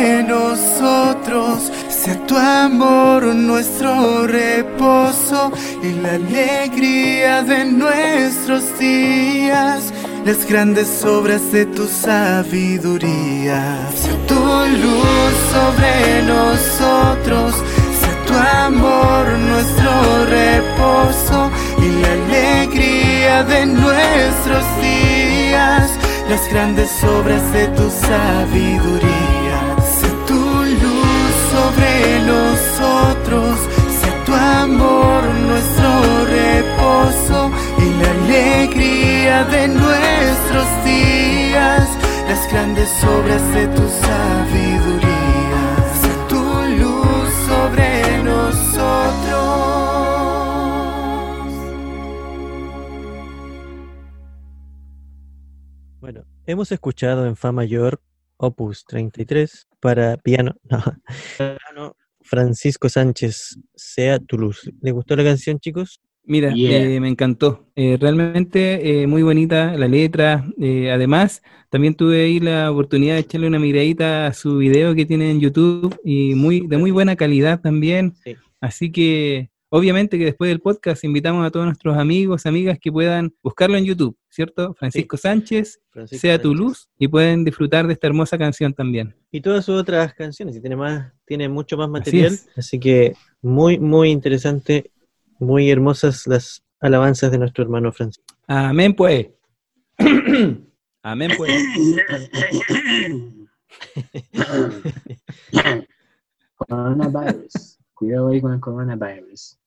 Nosotros, 0.00 1.70
sea 1.88 2.26
tu 2.26 2.36
amor 2.36 3.22
nuestro 3.34 4.26
reposo 4.26 5.52
y 5.82 5.92
la 6.00 6.14
alegría 6.14 7.42
de 7.42 7.66
nuestros 7.66 8.78
días, 8.78 9.92
las 10.24 10.46
grandes 10.46 11.04
obras 11.04 11.52
de 11.52 11.66
tu 11.66 11.86
sabiduría. 11.86 13.62
Sea 13.94 14.26
tu 14.26 14.42
luz 14.84 15.32
sobre 15.52 16.22
nosotros, 16.22 17.54
sea 18.00 18.16
tu 18.26 18.34
amor 18.66 19.26
nuestro 19.52 19.92
reposo 20.26 21.50
y 21.78 21.88
la 22.02 22.12
alegría 22.20 23.44
de 23.44 23.66
nuestros 23.66 24.64
días, 24.80 25.90
las 26.30 26.48
grandes 26.50 26.90
obras 27.04 27.52
de 27.52 27.68
tu 27.68 27.90
sabiduría. 27.90 29.29
Sobre 31.70 32.20
nosotros, 32.26 33.60
sé 34.00 34.10
tu 34.26 34.34
amor 34.34 35.22
nuestro 35.46 36.26
reposo 36.26 37.50
y 37.78 38.02
la 38.02 38.10
alegría 38.10 39.44
de 39.44 39.68
nuestros 39.68 40.66
días, 40.84 41.88
las 42.28 42.50
grandes 42.50 42.90
obras 43.04 43.54
de 43.54 43.68
tu 43.68 43.88
sabiduría. 43.88 45.62
Sé 46.02 46.12
tu 46.28 46.42
luz 46.80 47.28
sobre 47.46 48.22
nosotros. 48.24 49.30
Bueno, 56.00 56.24
hemos 56.46 56.72
escuchado 56.72 57.26
en 57.26 57.36
Fa 57.36 57.52
mayor 57.52 58.02
Opus 58.38 58.84
33 58.86 59.69
para 59.80 60.16
piano, 60.18 60.54
no, 60.70 60.82
piano 61.36 61.96
Francisco 62.22 62.88
Sánchez, 62.88 63.58
Sea 63.74 64.18
tu 64.18 64.38
luz. 64.38 64.70
¿Les 64.82 64.92
gustó 64.92 65.16
la 65.16 65.24
canción, 65.24 65.58
chicos? 65.58 66.00
Mira, 66.24 66.52
Yeah. 66.54 66.82
eh, 66.84 67.00
me 67.00 67.08
encantó. 67.08 67.66
Eh, 67.74 67.96
realmente 68.00 69.02
eh, 69.02 69.06
muy 69.06 69.22
bonita 69.22 69.74
la 69.76 69.88
letra. 69.88 70.44
eh, 70.60 70.90
además, 70.92 71.42
también 71.70 71.94
tuve 71.94 72.22
ahí 72.24 72.38
la 72.40 72.70
oportunidad 72.70 73.14
de 73.14 73.20
echarle 73.20 73.46
una 73.48 73.58
miradita 73.58 74.26
a 74.26 74.32
su 74.32 74.58
video 74.58 74.94
que 74.94 75.06
tiene 75.06 75.30
en 75.30 75.40
YouTube 75.40 75.98
y 76.04 76.34
muy 76.34 76.66
de 76.68 76.76
muy 76.78 76.90
buena 76.92 77.16
calidad 77.16 77.60
también. 77.60 78.14
Sí. 78.22 78.36
Así 78.60 78.92
que, 78.92 79.49
obviamente 79.70 80.18
que 80.18 80.26
después 80.26 80.48
del 80.48 80.60
podcast 80.60 81.02
invitamos 81.04 81.46
a 81.46 81.50
todos 81.50 81.64
nuestros 81.66 81.96
amigos, 81.96 82.44
amigas 82.44 82.78
que 82.78 82.92
puedan 82.92 83.34
buscarlo 83.42 83.76
en 83.78 83.84
YouTube, 83.84 84.16
¿cierto? 84.28 84.74
Francisco 84.74 85.16
Sánchez, 85.16 85.80
Francisco 85.90 86.20
sea 86.20 86.40
tu 86.40 86.48
Sánchez. 86.50 86.60
luz 86.60 86.88
y 86.98 87.08
pueden 87.08 87.44
disfrutar 87.44 87.86
de 87.86 87.94
esta 87.94 88.08
hermosa 88.08 88.36
canción 88.36 88.74
también. 88.74 89.14
Y 89.30 89.40
todas 89.40 89.64
sus 89.64 89.80
otras 89.80 90.12
canciones, 90.14 90.56
y 90.56 90.60
tiene 90.60 90.76
más, 90.76 91.12
tiene 91.24 91.48
mucho 91.48 91.76
más 91.76 91.86
Así 91.86 91.92
material, 91.92 92.32
es. 92.34 92.48
así 92.56 92.78
que 92.78 93.14
muy, 93.40 93.78
muy 93.78 94.10
interesante, 94.10 94.90
muy 95.38 95.70
hermosas 95.70 96.26
las 96.26 96.62
alabanzas 96.80 97.30
de 97.30 97.38
nuestro 97.38 97.64
hermano 97.64 97.92
Francisco. 97.92 98.24
Amén, 98.46 98.94
pues. 98.94 99.28
Amén, 101.02 101.30
pues. 101.36 101.50
coronavirus. 106.56 107.79
Cuidado 108.00 108.28
ahí 108.28 108.40
con 108.40 108.54
el 108.54 108.60
coronavirus. 108.60 109.58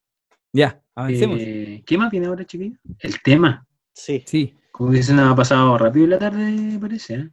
Ya, 0.52 0.82
avancemos. 0.96 1.38
Eh, 1.40 1.84
¿Qué 1.86 1.98
más 2.00 2.10
viene 2.10 2.26
ahora, 2.26 2.44
chiquillos? 2.44 2.80
El 2.98 3.22
tema. 3.22 3.64
Sí, 3.94 4.24
Sí, 4.26 4.56
Como 4.72 4.92
que 4.92 5.04
se 5.04 5.14
nos 5.14 5.32
ha 5.32 5.36
pasado 5.36 5.78
rápido 5.78 6.08
la 6.08 6.18
tarde, 6.18 6.80
parece. 6.82 7.14
¿eh? 7.14 7.30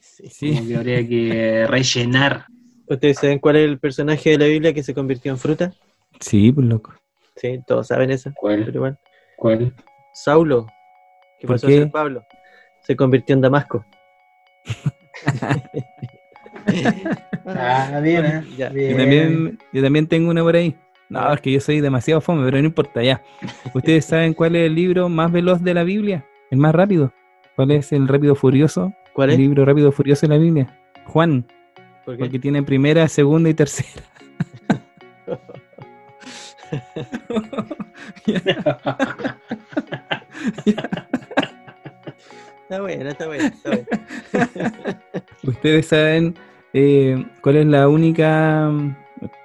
sí. 0.00 0.28
sí. 0.28 0.54
Como 0.54 0.68
que 0.68 0.76
habría 0.76 1.08
que 1.08 1.66
rellenar. 1.66 2.44
¿Ustedes 2.86 3.16
saben 3.20 3.38
cuál 3.38 3.56
es 3.56 3.64
el 3.64 3.78
personaje 3.78 4.30
de 4.32 4.38
la 4.38 4.44
Biblia 4.44 4.74
que 4.74 4.82
se 4.82 4.92
convirtió 4.92 5.32
en 5.32 5.38
fruta? 5.38 5.72
Sí, 6.20 6.52
pues 6.52 6.66
loco. 6.66 6.92
Sí, 7.36 7.58
todos 7.66 7.86
saben 7.86 8.10
eso. 8.10 8.30
Pero 8.42 8.70
¿Cuál? 8.80 8.98
¿Cuál? 9.38 9.74
Saulo, 10.12 10.66
que 11.40 11.46
¿Por 11.46 11.56
pasó 11.56 11.68
qué? 11.68 11.76
a 11.78 11.78
ser 11.84 11.90
Pablo, 11.90 12.22
se 12.82 12.94
convirtió 12.96 13.34
en 13.34 13.40
Damasco. 13.40 13.82
Ah, 17.44 18.00
bien, 18.02 18.24
¿eh? 18.24 18.44
Ya. 18.56 18.72
Yo 18.72 18.96
también, 18.96 19.58
yo 19.72 19.82
también 19.82 20.06
tengo 20.06 20.30
una 20.30 20.42
por 20.42 20.54
ahí. 20.54 20.76
No, 21.08 21.32
es 21.32 21.40
que 21.40 21.50
yo 21.52 21.60
soy 21.60 21.80
demasiado 21.80 22.20
fome, 22.20 22.44
pero 22.44 22.58
no 22.58 22.64
importa, 22.66 23.02
ya. 23.02 23.20
¿Ustedes 23.74 24.04
saben 24.06 24.32
cuál 24.32 24.54
es 24.56 24.66
el 24.66 24.74
libro 24.76 25.08
más 25.08 25.30
veloz 25.32 25.60
de 25.62 25.74
la 25.74 25.82
Biblia? 25.82 26.24
El 26.50 26.58
más 26.58 26.72
rápido. 26.74 27.12
¿Cuál 27.56 27.72
es 27.72 27.92
el 27.92 28.06
rápido 28.08 28.34
furioso? 28.36 28.94
¿Cuál 29.12 29.30
El 29.30 29.34
es? 29.34 29.40
libro 29.40 29.64
rápido 29.64 29.90
furioso 29.92 30.26
de 30.26 30.34
la 30.34 30.38
Biblia. 30.40 30.78
Juan, 31.06 31.44
¿Por 32.04 32.16
qué? 32.16 32.20
porque 32.24 32.38
tiene 32.38 32.62
primera, 32.62 33.06
segunda 33.08 33.50
y 33.50 33.54
tercera. 33.54 34.02
Está 42.62 42.80
bueno, 42.80 43.10
está 43.10 43.26
bueno, 43.26 43.44
está 43.44 43.70
bueno. 43.70 43.86
¿Ustedes 45.42 45.86
saben 45.86 46.34
eh, 46.72 47.24
cuál 47.40 47.56
es 47.56 47.66
la 47.66 47.88
única, 47.88 48.70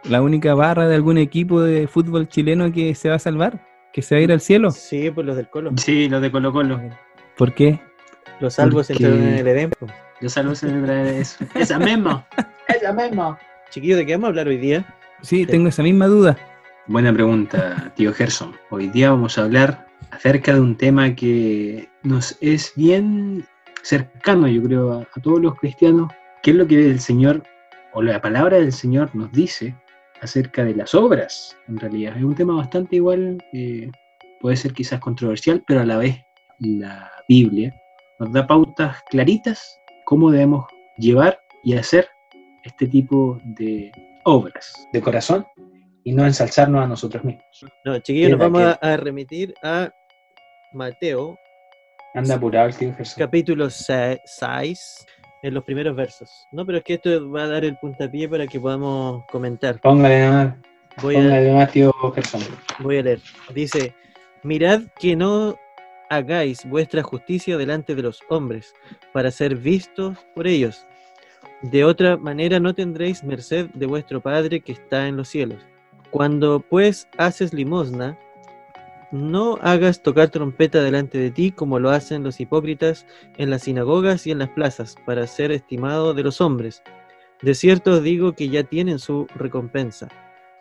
la 0.05 0.21
única 0.21 0.53
barra 0.55 0.87
de 0.87 0.95
algún 0.95 1.17
equipo 1.17 1.61
de 1.61 1.87
fútbol 1.87 2.27
chileno 2.27 2.71
que 2.71 2.95
se 2.95 3.09
va 3.09 3.15
a 3.15 3.19
salvar? 3.19 3.59
¿Que 3.93 4.01
se 4.01 4.15
va 4.15 4.19
a 4.19 4.23
ir 4.23 4.31
al 4.31 4.41
cielo? 4.41 4.71
Sí, 4.71 5.09
pues 5.11 5.25
los 5.25 5.35
del 5.35 5.49
Colo. 5.49 5.71
Sí, 5.77 6.07
los 6.09 6.21
de 6.21 6.31
Colo 6.31 6.51
Colo. 6.53 6.79
¿Por 7.37 7.53
qué? 7.53 7.79
Los 8.39 8.53
salvos 8.55 8.87
Porque- 8.87 9.03
entraron 9.03 9.27
en 9.27 9.33
el 9.39 9.47
Edén. 9.47 9.69
pues. 9.79 9.91
Yo 10.21 10.29
salvo 10.29 10.55
celebrar 10.55 11.05
eso. 11.07 11.43
Esa 11.53 11.77
misma. 11.79 12.25
Esa 12.67 12.91
misma. 12.93 13.37
Chiquillos, 13.69 13.97
¿de 13.97 14.05
qué 14.05 14.13
vamos 14.13 14.25
a 14.25 14.29
hablar 14.29 14.47
hoy 14.47 14.57
día? 14.57 14.85
Sí, 15.21 15.45
tengo 15.45 15.67
esa 15.69 15.81
misma 15.83 16.07
duda. 16.07 16.37
Buena 16.87 17.11
pregunta, 17.13 17.91
tío 17.95 18.13
Gerson. 18.13 18.53
Hoy 18.69 18.87
día 18.87 19.09
vamos 19.11 19.37
a 19.37 19.43
hablar 19.43 19.87
acerca 20.11 20.53
de 20.53 20.61
un 20.61 20.75
tema 20.75 21.13
que 21.15 21.89
nos 22.03 22.37
es 22.39 22.71
bien 22.75 23.45
cercano, 23.81 24.47
yo 24.47 24.61
creo, 24.63 24.91
a, 24.93 25.01
a 25.01 25.21
todos 25.21 25.39
los 25.41 25.55
cristianos. 25.55 26.11
¿Qué 26.47 26.51
es 26.51 26.57
lo 26.57 26.65
que 26.65 26.75
el 26.75 27.01
Señor, 27.01 27.43
o 27.91 28.01
la 28.01 28.21
palabra 28.21 28.55
del 28.55 28.71
Señor 28.71 29.13
nos 29.13 29.29
dice 29.33 29.75
acerca 30.21 30.63
de 30.63 30.73
las 30.75 30.95
obras? 30.95 31.57
En 31.67 31.77
realidad, 31.77 32.15
es 32.15 32.23
un 32.23 32.35
tema 32.35 32.55
bastante 32.55 32.95
igual, 32.95 33.43
eh, 33.51 33.91
puede 34.39 34.55
ser 34.55 34.71
quizás 34.71 35.01
controversial, 35.01 35.61
pero 35.67 35.81
a 35.81 35.85
la 35.85 35.97
vez 35.97 36.23
la 36.59 37.11
Biblia 37.27 37.75
nos 38.17 38.31
da 38.31 38.47
pautas 38.47 38.95
claritas 39.09 39.77
cómo 40.05 40.31
debemos 40.31 40.65
llevar 40.95 41.37
y 41.65 41.75
hacer 41.75 42.07
este 42.63 42.87
tipo 42.87 43.41
de 43.43 43.91
obras 44.23 44.73
de 44.93 45.01
corazón 45.01 45.45
y 46.05 46.13
no 46.13 46.25
ensalzarnos 46.25 46.81
a 46.81 46.87
nosotros 46.87 47.25
mismos. 47.25 47.65
No, 47.83 47.99
chiquillos, 47.99 48.31
nos 48.31 48.39
vamos 48.39 48.61
a, 48.61 48.79
queda. 48.79 48.93
a 48.93 48.95
remitir 48.95 49.53
a 49.63 49.93
Mateo, 50.71 51.37
Anda 52.13 52.35
apurado 52.35 52.69
el 52.69 52.75
tío 52.77 52.95
Jesús. 52.95 53.15
capítulo 53.17 53.69
6, 53.69 54.17
en 55.43 55.53
los 55.53 55.63
primeros 55.63 55.95
versos. 55.95 56.47
No, 56.51 56.65
pero 56.65 56.79
es 56.79 56.83
que 56.83 56.95
esto 56.95 57.29
va 57.31 57.43
a 57.43 57.47
dar 57.47 57.65
el 57.65 57.77
puntapié 57.77 58.27
para 58.27 58.47
que 58.47 58.59
podamos 58.59 59.23
comentar. 59.31 59.79
Póngale 59.81 60.29
más, 60.29 60.53
Voy 61.01 61.15
a, 61.15 61.19
póngale 61.19 61.53
más 61.53 61.71
tío 61.71 61.93
Gerson. 62.15 62.41
voy 62.79 62.97
a 62.97 63.03
leer. 63.03 63.21
Dice, 63.53 63.93
mirad 64.43 64.81
que 64.99 65.15
no 65.15 65.55
hagáis 66.09 66.65
vuestra 66.65 67.03
justicia 67.03 67.57
delante 67.57 67.93
de 67.95 68.01
los 68.01 68.21
hombres, 68.29 68.73
para 69.13 69.31
ser 69.31 69.55
vistos 69.55 70.17
por 70.35 70.47
ellos. 70.47 70.85
De 71.61 71.83
otra 71.83 72.17
manera 72.17 72.59
no 72.59 72.73
tendréis 72.73 73.23
merced 73.23 73.67
de 73.73 73.85
vuestro 73.85 74.21
Padre 74.21 74.61
que 74.61 74.71
está 74.71 75.07
en 75.07 75.17
los 75.17 75.27
cielos. 75.27 75.59
Cuando 76.11 76.59
pues 76.61 77.07
haces 77.17 77.53
limosna, 77.53 78.17
no 79.11 79.57
hagas 79.61 80.01
tocar 80.01 80.29
trompeta 80.29 80.81
delante 80.81 81.17
de 81.17 81.31
ti 81.31 81.51
como 81.51 81.79
lo 81.79 81.89
hacen 81.89 82.23
los 82.23 82.39
hipócritas 82.39 83.05
en 83.37 83.49
las 83.49 83.63
sinagogas 83.63 84.27
y 84.27 84.31
en 84.31 84.39
las 84.39 84.49
plazas, 84.49 84.95
para 85.05 85.27
ser 85.27 85.51
estimado 85.51 86.13
de 86.13 86.23
los 86.23 86.41
hombres. 86.41 86.83
De 87.41 87.53
cierto 87.53 88.01
digo 88.01 88.33
que 88.33 88.49
ya 88.49 88.63
tienen 88.63 88.99
su 88.99 89.27
recompensa. 89.35 90.07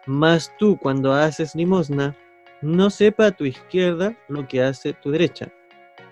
Mas 0.07 0.53
tú 0.59 0.79
cuando 0.79 1.13
haces 1.13 1.55
limosna, 1.55 2.15
no 2.63 2.91
sepa 2.91 3.27
a 3.27 3.33
tu 3.33 3.45
izquierda 3.45 4.17
lo 4.29 4.47
que 4.47 4.63
hace 4.63 4.93
tu 4.93 5.11
derecha, 5.11 5.53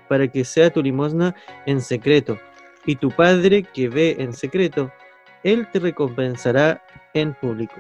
para 0.09 0.27
que 0.29 0.45
sea 0.45 0.73
tu 0.73 0.83
limosna 0.83 1.35
en 1.67 1.81
secreto, 1.81 2.39
y 2.87 2.97
tu 2.97 3.11
Padre 3.11 3.63
que 3.63 3.89
ve 3.89 4.17
en 4.19 4.33
secreto, 4.33 4.93
Él 5.43 5.69
te 5.73 5.79
recompensará 5.79 6.83
en 7.15 7.35
público. 7.35 7.77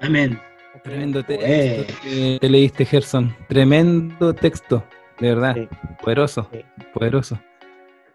Amén. 0.00 0.47
Tremendo 0.82 1.22
texto 1.24 1.46
Eh. 1.46 1.86
que 2.02 2.38
te 2.40 2.48
leíste, 2.48 2.84
Gerson. 2.84 3.34
Tremendo 3.48 4.32
texto, 4.34 4.84
de 5.18 5.28
verdad. 5.34 5.54
Sí. 5.56 5.68
Poderoso, 6.02 6.48
Sí. 6.52 6.60
poderoso. 6.94 7.38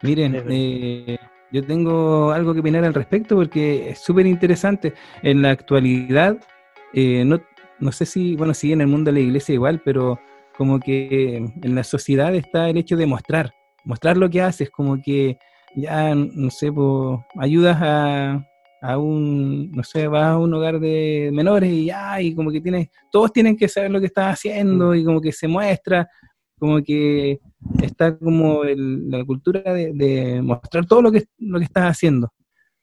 Miren, 0.01 0.43
eh, 0.50 1.17
yo 1.51 1.63
tengo 1.63 2.31
algo 2.31 2.53
que 2.53 2.60
opinar 2.62 2.83
al 2.83 2.93
respecto 2.93 3.36
porque 3.36 3.89
es 3.91 4.00
súper 4.00 4.25
interesante. 4.25 4.93
En 5.22 5.41
la 5.41 5.51
actualidad, 5.51 6.38
eh, 6.93 7.24
no, 7.25 7.41
no 7.79 7.91
sé 7.91 8.05
si, 8.05 8.36
bueno, 8.36 8.53
sí, 8.53 8.72
en 8.74 8.81
el 8.81 8.88
mundo 8.88 9.12
de 9.12 9.19
la 9.19 9.25
iglesia 9.25 9.53
igual, 9.53 9.81
pero 9.83 10.19
como 10.57 10.79
que 10.79 11.38
en 11.38 11.75
la 11.75 11.83
sociedad 11.83 12.33
está 12.36 12.69
el 12.69 12.77
hecho 12.77 12.95
de 12.95 13.05
mostrar, 13.07 13.51
mostrar 13.83 14.17
lo 14.17 14.29
que 14.29 14.41
haces, 14.41 14.69
como 14.69 15.01
que 15.01 15.38
ya, 15.75 16.13
no 16.15 16.50
sé, 16.50 16.72
pues, 16.72 17.19
ayudas 17.39 17.77
a, 17.81 18.45
a 18.83 18.97
un, 18.97 19.71
no 19.71 19.83
sé, 19.83 20.07
vas 20.07 20.25
a 20.25 20.37
un 20.37 20.53
hogar 20.53 20.79
de 20.79 21.29
menores 21.33 21.72
y 21.72 21.85
ya, 21.85 22.22
y 22.22 22.35
como 22.35 22.51
que 22.51 22.59
tienes, 22.61 22.89
todos 23.11 23.31
tienen 23.31 23.55
que 23.55 23.69
saber 23.69 23.89
lo 23.91 24.00
que 24.01 24.07
estás 24.07 24.33
haciendo 24.33 24.93
y 24.93 25.05
como 25.05 25.22
que 25.22 25.31
se 25.31 25.48
muestra, 25.48 26.09
como 26.59 26.83
que 26.83 27.39
está 27.81 28.17
como 28.17 28.63
el- 28.65 29.09
la 29.09 29.24
cultura 29.24 29.74
de, 29.74 29.93
de 29.93 30.41
mostrar 30.41 30.85
todo 30.85 31.01
lo 31.01 31.11
que, 31.11 31.24
lo 31.39 31.59
que 31.59 31.65
estás 31.65 31.85
haciendo. 31.91 32.33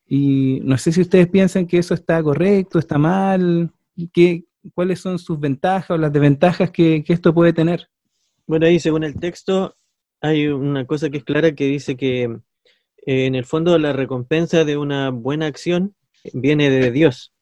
Y 0.06 0.60
no 0.64 0.78
sé 0.78 0.90
si 0.92 1.02
ustedes 1.02 1.28
piensan 1.28 1.66
que 1.66 1.78
eso 1.78 1.94
está 1.94 2.22
correcto, 2.22 2.78
está 2.78 2.96
mal, 2.98 3.70
¿qué, 4.12 4.44
cuáles 4.74 5.00
son 5.00 5.18
sus 5.18 5.38
ventajas 5.38 5.90
o 5.90 5.98
las 5.98 6.12
desventajas 6.12 6.70
que, 6.70 7.04
que 7.04 7.12
esto 7.12 7.34
puede 7.34 7.52
tener. 7.52 7.88
Bueno, 8.46 8.66
ahí 8.66 8.80
según 8.80 9.04
el 9.04 9.14
texto 9.20 9.76
hay 10.20 10.48
una 10.48 10.86
cosa 10.86 11.10
que 11.10 11.18
es 11.18 11.24
clara 11.24 11.52
que 11.54 11.66
dice 11.66 11.96
que 11.96 12.38
en 13.06 13.34
el 13.34 13.44
fondo 13.44 13.78
la 13.78 13.92
recompensa 13.92 14.64
de 14.64 14.76
una 14.76 15.10
buena 15.10 15.46
acción 15.46 15.94
viene 16.32 16.70
de 16.70 16.90
Dios. 16.90 17.32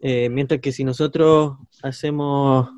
Eh, 0.00 0.28
mientras 0.28 0.60
que 0.60 0.72
si 0.72 0.84
nosotros 0.84 1.56
hacemos 1.82 2.68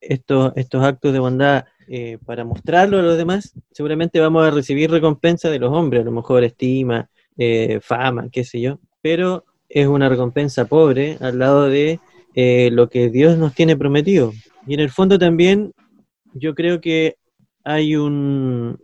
estos, 0.00 0.52
estos 0.56 0.84
actos 0.84 1.12
de 1.12 1.18
bondad 1.18 1.64
eh, 1.88 2.18
para 2.24 2.44
mostrarlo 2.44 2.98
a 2.98 3.02
los 3.02 3.16
demás, 3.16 3.54
seguramente 3.70 4.20
vamos 4.20 4.46
a 4.46 4.50
recibir 4.50 4.90
recompensa 4.90 5.50
de 5.50 5.58
los 5.58 5.72
hombres, 5.72 6.02
a 6.02 6.04
lo 6.04 6.12
mejor 6.12 6.44
estima, 6.44 7.08
eh, 7.36 7.80
fama, 7.82 8.28
qué 8.30 8.44
sé 8.44 8.60
yo, 8.60 8.80
pero 9.02 9.44
es 9.68 9.86
una 9.86 10.08
recompensa 10.08 10.64
pobre 10.64 11.16
al 11.20 11.38
lado 11.38 11.68
de 11.68 12.00
eh, 12.34 12.70
lo 12.72 12.88
que 12.88 13.08
Dios 13.08 13.38
nos 13.38 13.54
tiene 13.54 13.76
prometido. 13.76 14.32
Y 14.66 14.74
en 14.74 14.80
el 14.80 14.90
fondo 14.90 15.18
también 15.18 15.72
yo 16.34 16.54
creo 16.54 16.80
que 16.80 17.16
hay 17.62 17.96
un, 17.96 18.78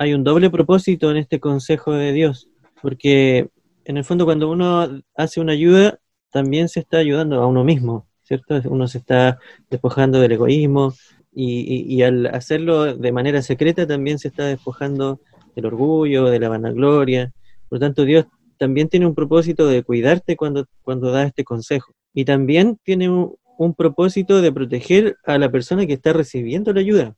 hay 0.00 0.14
un 0.14 0.24
doble 0.24 0.48
propósito 0.48 1.10
en 1.10 1.18
este 1.18 1.40
consejo 1.40 1.92
de 1.92 2.14
Dios, 2.14 2.48
porque 2.80 3.50
en 3.84 3.98
el 3.98 4.04
fondo 4.04 4.24
cuando 4.24 4.50
uno 4.50 5.02
hace 5.14 5.42
una 5.42 5.52
ayuda, 5.52 5.98
también 6.30 6.70
se 6.70 6.80
está 6.80 6.96
ayudando 6.96 7.42
a 7.42 7.46
uno 7.46 7.64
mismo, 7.64 8.06
¿cierto? 8.22 8.62
Uno 8.64 8.88
se 8.88 8.96
está 8.96 9.38
despojando 9.68 10.18
del 10.18 10.32
egoísmo 10.32 10.94
y, 11.34 12.00
al 12.00 12.24
hacerlo 12.28 12.96
de 12.96 13.12
manera 13.12 13.42
secreta 13.42 13.86
también 13.86 14.18
se 14.18 14.28
está 14.28 14.46
despojando 14.46 15.20
del 15.54 15.66
orgullo, 15.66 16.30
de 16.30 16.40
la 16.40 16.48
vanagloria. 16.48 17.34
Por 17.68 17.76
lo 17.76 17.80
tanto, 17.80 18.06
Dios 18.06 18.24
también 18.56 18.88
tiene 18.88 19.06
un 19.06 19.14
propósito 19.14 19.66
de 19.66 19.82
cuidarte 19.82 20.34
cuando, 20.34 20.64
cuando 20.80 21.10
da 21.12 21.24
este 21.24 21.44
consejo. 21.44 21.92
Y 22.14 22.24
también 22.24 22.78
tiene 22.84 23.10
un 23.10 23.74
propósito 23.74 24.40
de 24.40 24.50
proteger 24.50 25.18
a 25.26 25.36
la 25.36 25.50
persona 25.50 25.84
que 25.84 25.92
está 25.92 26.14
recibiendo 26.14 26.72
la 26.72 26.80
ayuda. 26.80 27.16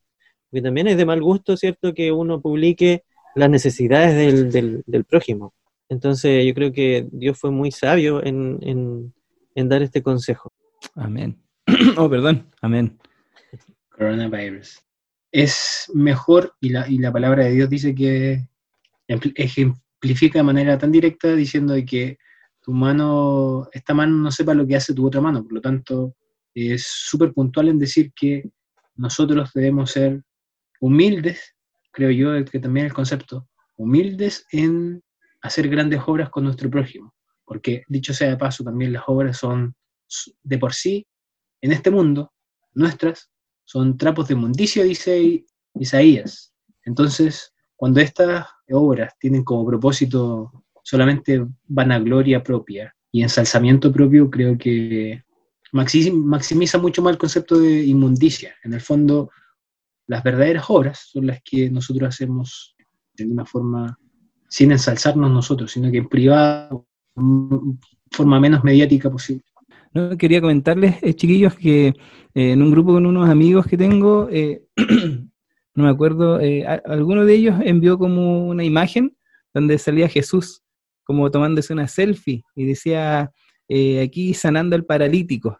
Porque 0.53 0.63
también 0.63 0.87
es 0.87 0.99
de 0.99 1.07
mal 1.07 1.23
gusto, 1.23 1.57
¿cierto?, 1.57 1.95
que 1.95 2.13
uno 2.13 2.43
publique 2.43 3.05
las 3.35 3.49
necesidades 3.49 4.15
del, 4.15 4.53
del- 4.53 4.83
del 4.87 5.05
prójimo. 5.07 5.55
Entonces 5.89 6.45
yo 6.47 6.53
creo 6.53 6.73
que 6.73 7.09
Dios 7.11 7.39
fue 7.39 7.51
muy 7.51 7.73
sabio 7.73 8.23
en, 8.23 8.59
en- 8.61 9.15
en 9.55 9.69
dar 9.71 9.81
este 9.81 10.03
consejo. 10.03 10.53
Amén. 10.95 11.43
oh, 11.97 12.11
perdón. 12.11 12.51
Amén. 12.61 12.99
Coronavirus. 13.91 14.81
Es 15.31 15.91
mejor, 15.95 16.55
y 16.61 16.69
la, 16.69 16.87
y 16.89 16.99
la 16.99 17.11
palabra 17.13 17.45
de 17.45 17.53
Dios 17.53 17.71
dice 17.71 17.95
que 17.95 18.47
empl- 19.09 19.33
ejemplifica 19.37 20.39
de 20.39 20.43
manera 20.43 20.77
tan 20.77 20.93
directa 20.93 21.35
diciendo 21.35 21.73
de 21.73 21.85
que 21.87 22.19
tu 22.61 22.73
mano, 22.73 23.69
esta 23.73 23.95
mano 23.95 24.17
no 24.19 24.31
sepa 24.31 24.53
lo 24.55 24.67
que 24.67 24.77
hace 24.77 24.93
tu 24.95 25.07
otra 25.07 25.23
mano. 25.23 25.43
Por 25.43 25.55
lo 25.55 25.61
tanto, 25.63 26.15
es 26.55 26.85
súper 26.87 27.33
puntual 27.33 27.69
en 27.69 27.79
decir 27.79 28.13
que 28.15 28.51
nosotros 28.97 29.51
debemos 29.55 29.91
ser 29.91 30.23
humildes, 30.83 31.55
creo 31.93 32.11
yo 32.11 32.45
que 32.45 32.59
también 32.59 32.87
el 32.87 32.93
concepto, 32.93 33.49
humildes 33.77 34.45
en 34.51 35.01
hacer 35.41 35.69
grandes 35.69 36.01
obras 36.07 36.29
con 36.29 36.43
nuestro 36.43 36.69
prójimo. 36.69 37.15
Porque, 37.45 37.85
dicho 37.87 38.13
sea 38.13 38.31
de 38.31 38.37
paso, 38.37 38.65
también 38.65 38.93
las 38.93 39.05
obras 39.07 39.37
son 39.39 39.75
de 40.43 40.59
por 40.59 40.75
sí, 40.75 41.07
en 41.61 41.71
este 41.71 41.91
mundo, 41.91 42.33
nuestras, 42.75 43.31
son 43.65 43.97
trapos 43.97 44.27
de 44.27 44.35
mundicia, 44.35 44.83
dice 44.83 45.45
Isaías. 45.75 46.53
Entonces, 46.85 47.55
cuando 47.77 48.01
estas 48.01 48.47
obras 48.71 49.13
tienen 49.21 49.45
como 49.45 49.65
propósito 49.65 50.65
solamente 50.83 51.47
vanagloria 51.69 52.43
propia 52.43 52.93
y 53.13 53.23
ensalzamiento 53.23 53.93
propio, 53.93 54.29
creo 54.29 54.59
que 54.59 55.23
maxi- 55.73 56.13
maximiza 56.13 56.79
mucho 56.79 57.03
más 57.03 57.13
el 57.13 57.19
concepto 57.19 57.59
de 57.61 57.85
inmundicia. 57.85 58.55
En 58.65 58.73
el 58.75 58.81
fondo, 58.81 59.31
las 60.13 60.23
verdaderas 60.23 60.67
obras 60.69 61.09
son 61.11 61.27
las 61.27 61.41
que 61.43 61.71
nosotros 61.71 62.07
hacemos 62.11 62.77
de 63.15 63.25
una 63.25 63.47
forma 63.47 63.99
sin 64.47 64.71
ensalzarnos 64.71 65.31
nosotros, 65.31 65.73
sino 65.73 65.91
que 65.91 65.97
en 65.97 66.09
privado, 66.11 66.87
forma 68.11 68.39
menos 68.39 68.63
mediática 68.63 69.11
posible. 69.11 69.43
No, 69.95 70.15
quería 70.19 70.43
comentarles, 70.43 71.03
eh, 71.03 71.15
chiquillos, 71.15 71.55
que 71.55 71.87
eh, 71.89 71.95
en 72.35 72.61
un 72.61 72.71
grupo 72.71 72.93
con 72.93 73.07
unos 73.07 73.31
amigos 73.31 73.67
que 73.67 73.79
tengo, 73.79 74.29
eh, 74.31 74.63
no 75.75 75.85
me 75.85 75.89
acuerdo, 75.89 76.39
alguno 76.85 77.25
de 77.25 77.35
ellos 77.35 77.57
envió 77.65 77.97
como 77.97 78.47
una 78.47 78.65
imagen 78.65 79.17
donde 79.55 79.79
salía 79.79 80.11
Jesús 80.11 80.63
como 81.05 81.31
tomándose 81.31 81.73
una 81.73 81.89
selfie 81.89 82.45
y 82.55 82.67
decía 82.67 83.33
aquí 84.03 84.35
sanando 84.35 84.77
al 84.77 84.85
paralítico. 84.85 85.59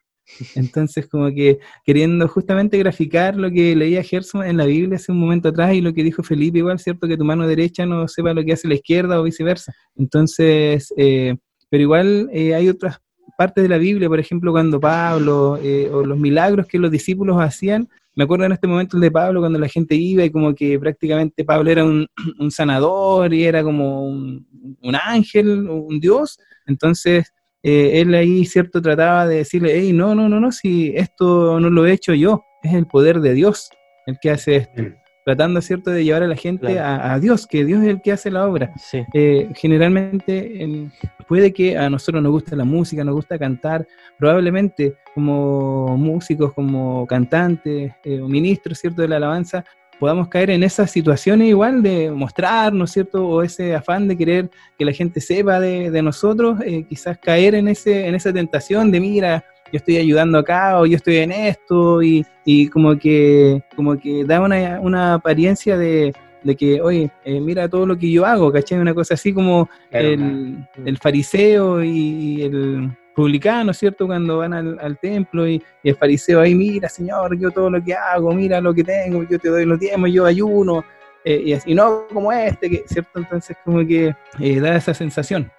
Entonces, 0.55 1.07
como 1.09 1.31
que 1.31 1.59
queriendo 1.85 2.27
justamente 2.29 2.79
graficar 2.79 3.37
lo 3.37 3.51
que 3.51 3.75
leía 3.77 4.03
Gerson 4.03 4.45
en 4.45 4.57
la 4.57 4.67
Biblia 4.67 4.97
hace 4.97 5.13
un 5.13 5.19
momento 5.19 5.49
atrás 5.49 5.75
y 5.75 5.81
lo 5.81 5.93
que 5.93 6.05
dijo 6.05 6.23
Felipe, 6.23 6.59
igual, 6.59 6.79
¿cierto? 6.79 7.09
Que 7.09 7.17
tu 7.17 7.25
mano 7.25 7.47
derecha 7.47 7.87
no 7.87 8.07
sepa 8.09 8.33
lo 8.33 8.45
que 8.45 8.53
hace 8.53 8.69
la 8.69 8.75
izquierda 8.75 9.21
o 9.21 9.25
viceversa. 9.25 9.73
Entonces, 9.97 10.93
eh, 10.97 11.37
pero 11.71 11.83
igual 11.83 12.29
eh, 12.33 12.55
hay 12.55 12.69
otras 12.69 13.01
partes 13.37 13.63
de 13.63 13.69
la 13.69 13.79
Biblia, 13.79 14.09
por 14.09 14.21
ejemplo, 14.21 14.53
cuando 14.53 14.79
Pablo 14.79 15.59
eh, 15.63 15.89
o 15.91 16.05
los 16.05 16.19
milagros 16.19 16.67
que 16.67 16.79
los 16.79 16.91
discípulos 16.91 17.37
hacían. 17.41 17.89
Me 18.15 18.25
acuerdo 18.25 18.45
en 18.45 18.53
este 18.53 18.67
momento 18.67 18.99
el 18.99 19.01
de 19.01 19.11
Pablo, 19.11 19.41
cuando 19.41 19.59
la 19.59 19.69
gente 19.69 19.95
iba 19.95 20.23
y 20.23 20.31
como 20.31 20.55
que 20.55 20.79
prácticamente 20.79 21.45
Pablo 21.45 21.71
era 21.71 21.83
un, 21.83 22.07
sanador 22.51 23.33
y 23.33 23.45
era 23.45 23.63
como 23.63 24.07
un, 24.07 24.47
un 24.83 24.95
ángel, 24.95 25.67
un 25.67 25.99
dios. 25.99 26.39
Entonces, 26.67 27.33
eh, 27.63 28.01
él 28.01 28.15
ahí, 28.15 28.45
¿cierto? 28.45 28.81
Trataba 28.83 29.27
de 29.27 29.37
decirle, 29.37 29.73
hey, 29.79 29.93
no, 29.93 30.15
no, 30.15 30.29
no, 30.29 30.41
no, 30.41 30.51
si 30.53 30.93
esto 30.97 31.61
no 31.61 31.71
lo 31.71 31.87
he 31.87 31.93
hecho 31.93 32.15
yo, 32.15 32.45
es 32.63 32.75
el 32.75 32.87
poder 32.87 33.21
de 33.21 33.35
Dios 33.35 33.71
el 34.07 34.19
que 34.21 34.31
hace 34.31 34.57
esto. 34.57 34.83
tratando, 35.25 35.61
¿cierto?, 35.63 35.93
de 35.93 36.03
llevar 36.03 36.25
a 36.25 36.27
la 36.27 36.35
gente 36.35 36.67
Claro. 36.67 36.81
a, 37.05 37.13
a 37.15 37.21
Dios, 37.21 37.47
que 37.47 37.65
Dios 37.65 37.81
es 37.83 37.89
el 37.91 38.03
que 38.03 38.11
hace 38.11 38.29
la 38.33 38.45
obra. 38.49 38.73
Sí. 38.77 39.05
Eh, 39.15 39.49
generalmente 39.55 40.65
el- 40.65 40.91
puede 41.29 41.53
que 41.53 41.79
a 41.79 41.89
nosotros 41.89 42.21
nos 42.23 42.33
guste 42.33 42.57
la 42.57 42.65
música, 42.65 43.05
nos 43.05 43.15
gusta 43.15 43.39
cantar, 43.39 43.87
probablemente 44.19 44.95
como 45.15 45.97
músicos, 45.97 46.53
como 46.53 47.07
cantantes 47.07 47.93
eh, 48.05 48.21
o 48.21 48.29
ministros, 48.29 48.79
¿cierto?, 48.79 49.03
de 49.03 49.09
la 49.09 49.17
alabanza, 49.19 49.65
podamos 49.99 50.29
caer 50.29 50.51
en 50.51 50.63
esas 50.63 50.91
situaciones 50.91 51.49
igual 51.49 51.83
de 51.83 52.11
mostrarnos, 52.11 52.91
¿cierto? 52.91 53.27
O 53.27 53.43
ese 53.43 53.75
afán 53.75 54.09
de 54.09 54.17
querer 54.17 54.51
que 54.79 54.85
la 54.85 54.93
gente 54.93 55.21
sepa 55.21 55.61
de, 55.61 55.91
de 55.91 56.03
nosotros, 56.03 56.59
eh, 56.65 56.85
quizás 56.89 57.19
caer 57.19 57.55
en, 57.55 57.69
ese, 57.69 58.07
en 58.07 58.15
esa 58.15 58.33
tentación 58.33 58.91
de, 58.91 59.01
mira, 59.01 59.45
yo 59.73 59.79
estoy 59.79 59.97
ayudando 59.97 60.39
acá 60.39 60.79
o 60.79 60.87
yo 60.87 60.97
estoy 60.97 61.17
en 61.19 61.33
esto 61.33 62.03
y, 62.03 62.27
y 62.45 62.69
como 62.69 62.99
que 62.99 63.63
como 63.75 63.97
que 63.97 64.25
da 64.25 64.41
una, 64.41 64.81
una 64.81 65.15
apariencia 65.15 65.79
de, 65.79 66.13
de 66.43 66.57
que, 66.57 66.81
oye, 66.81 67.11
eh, 67.25 67.41
mira 67.41 67.69
todo 67.69 67.87
lo 67.87 67.97
que 67.97 68.11
yo 68.11 68.27
hago, 68.27 68.53
¿cachai? 68.53 68.79
Una 68.79 68.95
cosa 68.95 69.15
así 69.15 69.33
como 69.33 69.71
Claro, 69.91 70.09
el, 70.09 70.69
el 70.85 70.99
fariseo 70.99 71.83
y 71.83 72.43
el 72.43 72.91
publicano, 73.15 73.73
¿cierto? 73.73 74.07
Cuando 74.07 74.39
van 74.39 74.53
al, 74.53 74.79
al 74.81 74.99
templo 74.99 75.47
y, 75.47 75.63
y 75.83 75.91
el 75.91 75.97
fariseo 75.97 76.41
ahí, 76.41 76.55
mira, 76.55 76.89
Señor, 76.89 77.39
yo 77.39 77.51
todo 77.51 77.71
lo 77.71 77.83
que 77.83 77.95
hago, 77.95 78.33
mira 78.33 78.61
lo 78.61 78.73
que 78.75 78.85
tengo, 78.85 79.23
yo 79.25 79.39
te 79.39 79.49
doy 79.49 79.65
los 79.65 79.79
diezmos, 79.79 80.11
yo 80.13 80.25
ayuno, 80.25 80.85
eh, 81.25 81.43
y 81.45 81.53
así, 81.53 81.75
no 81.75 82.07
como 82.13 82.33
este, 82.33 82.69
que, 82.69 82.85
¿cierto? 82.87 83.19
Entonces 83.19 83.57
como 83.65 83.87
que 83.87 84.15
eh, 84.41 84.61
da 84.61 84.77
esa 84.77 84.95
sensación. 84.95 85.51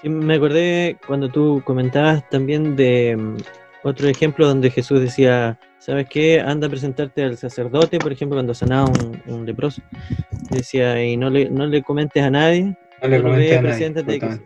Sí, 0.00 0.08
me 0.08 0.34
acordé 0.34 0.96
cuando 1.06 1.28
tú 1.28 1.62
comentabas 1.64 2.28
también 2.30 2.76
de 2.76 3.16
mm, 3.16 3.36
otro 3.84 4.08
ejemplo 4.08 4.46
donde 4.46 4.70
Jesús 4.70 5.00
decía, 5.00 5.58
¿sabes 5.78 6.08
qué? 6.08 6.40
Anda 6.40 6.68
a 6.68 6.70
presentarte 6.70 7.24
al 7.24 7.36
sacerdote, 7.36 7.98
por 7.98 8.12
ejemplo, 8.12 8.36
cuando 8.36 8.54
sanaba 8.54 8.88
un, 8.88 9.20
un 9.26 9.46
leproso. 9.46 9.82
Decía, 10.50 11.02
y 11.04 11.16
no 11.16 11.30
le, 11.30 11.50
no 11.50 11.66
le 11.66 11.82
comentes 11.82 12.22
a 12.22 12.30
nadie, 12.30 12.76
No 13.02 13.08
le 13.08 13.20
ve, 13.20 14.40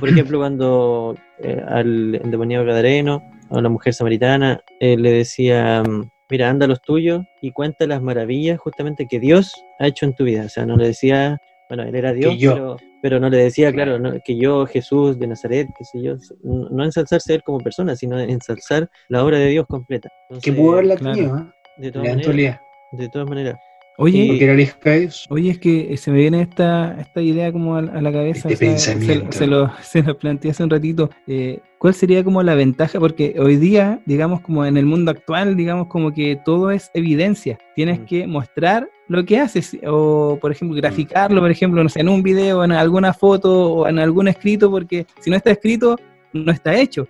por 0.00 0.08
ejemplo, 0.08 0.38
cuando 0.38 1.14
eh, 1.38 1.62
al 1.66 2.16
endemoniado 2.16 2.64
gadareno 2.64 3.22
o 3.48 3.60
la 3.60 3.68
mujer 3.68 3.94
samaritana 3.94 4.60
eh, 4.80 4.96
le 4.96 5.12
decía, 5.12 5.82
mm, 5.82 6.10
mira, 6.30 6.50
anda 6.50 6.66
a 6.66 6.68
los 6.68 6.82
tuyos 6.82 7.22
y 7.40 7.52
cuenta 7.52 7.86
las 7.86 8.02
maravillas 8.02 8.58
justamente 8.58 9.06
que 9.06 9.20
Dios 9.20 9.52
ha 9.78 9.86
hecho 9.86 10.06
en 10.06 10.14
tu 10.14 10.24
vida. 10.24 10.44
O 10.46 10.48
sea, 10.48 10.66
no 10.66 10.76
le 10.76 10.88
decía, 10.88 11.38
bueno, 11.68 11.84
él 11.84 11.94
era 11.94 12.12
Dios, 12.12 12.34
pero, 12.38 12.76
pero 13.02 13.20
no 13.20 13.28
le 13.28 13.38
decía, 13.38 13.72
claro, 13.72 13.98
no, 13.98 14.14
que 14.24 14.36
yo, 14.36 14.66
Jesús 14.66 15.18
de 15.18 15.26
Nazaret, 15.26 15.68
qué 15.78 15.84
sé 15.84 16.02
yo, 16.02 16.16
no 16.42 16.84
ensalzarse 16.84 17.34
él 17.34 17.42
como 17.42 17.58
persona, 17.58 17.96
sino 17.96 18.18
ensalzar 18.18 18.90
la 19.08 19.24
obra 19.24 19.38
de 19.38 19.46
Dios 19.46 19.66
completa. 19.68 20.08
Que 20.42 20.52
pudo 20.52 20.72
haberla 20.72 20.96
claro. 20.96 21.14
tenido, 21.14 21.38
¿eh? 21.38 21.42
de 21.78 21.92
todas 21.92 22.08
maneras, 22.08 22.60
de 22.92 23.08
todas 23.08 23.28
maneras. 23.28 23.56
Oye, 23.98 24.26
Porque 24.28 24.44
era 24.44 24.52
el. 24.54 25.10
Oye, 25.28 25.50
es 25.50 25.58
que 25.58 25.96
se 25.96 26.10
me 26.10 26.18
viene 26.18 26.40
esta, 26.42 26.96
esta 27.00 27.20
idea 27.20 27.52
como 27.52 27.76
a, 27.76 27.80
a 27.80 28.00
la 28.00 28.10
cabeza. 28.10 28.48
Este 28.48 28.66
o 28.68 28.78
sea, 28.78 28.78
se, 28.78 28.92
pensamiento. 28.96 29.32
se 29.36 29.46
lo, 29.46 29.70
se 29.82 30.02
lo 30.02 30.16
planteé 30.18 30.50
hace 30.50 30.64
un 30.64 30.70
ratito. 30.70 31.10
eh, 31.26 31.60
¿Cuál 31.78 31.94
sería 31.94 32.22
como 32.24 32.42
la 32.42 32.54
ventaja? 32.54 32.98
Porque 33.00 33.34
hoy 33.38 33.56
día, 33.56 34.00
digamos, 34.06 34.40
como 34.40 34.64
en 34.64 34.76
el 34.76 34.86
mundo 34.86 35.10
actual, 35.10 35.56
digamos, 35.56 35.88
como 35.88 36.12
que 36.12 36.38
todo 36.44 36.70
es 36.70 36.90
evidencia. 36.94 37.58
Tienes 37.76 38.00
Mm. 38.00 38.04
que 38.06 38.26
mostrar 38.26 38.88
lo 39.08 39.24
que 39.24 39.38
haces, 39.38 39.76
o 39.86 40.38
por 40.40 40.52
ejemplo, 40.52 40.76
graficarlo, 40.76 41.40
por 41.40 41.50
ejemplo, 41.50 41.82
no 41.82 41.88
sé, 41.88 42.00
en 42.00 42.08
un 42.08 42.22
video, 42.22 42.64
en 42.64 42.72
alguna 42.72 43.12
foto 43.12 43.72
o 43.74 43.88
en 43.88 43.98
algún 43.98 44.26
escrito, 44.28 44.70
porque 44.70 45.06
si 45.20 45.28
no 45.28 45.36
está 45.36 45.50
escrito, 45.50 45.98
no 46.32 46.50
está 46.50 46.74
hecho. 46.74 47.06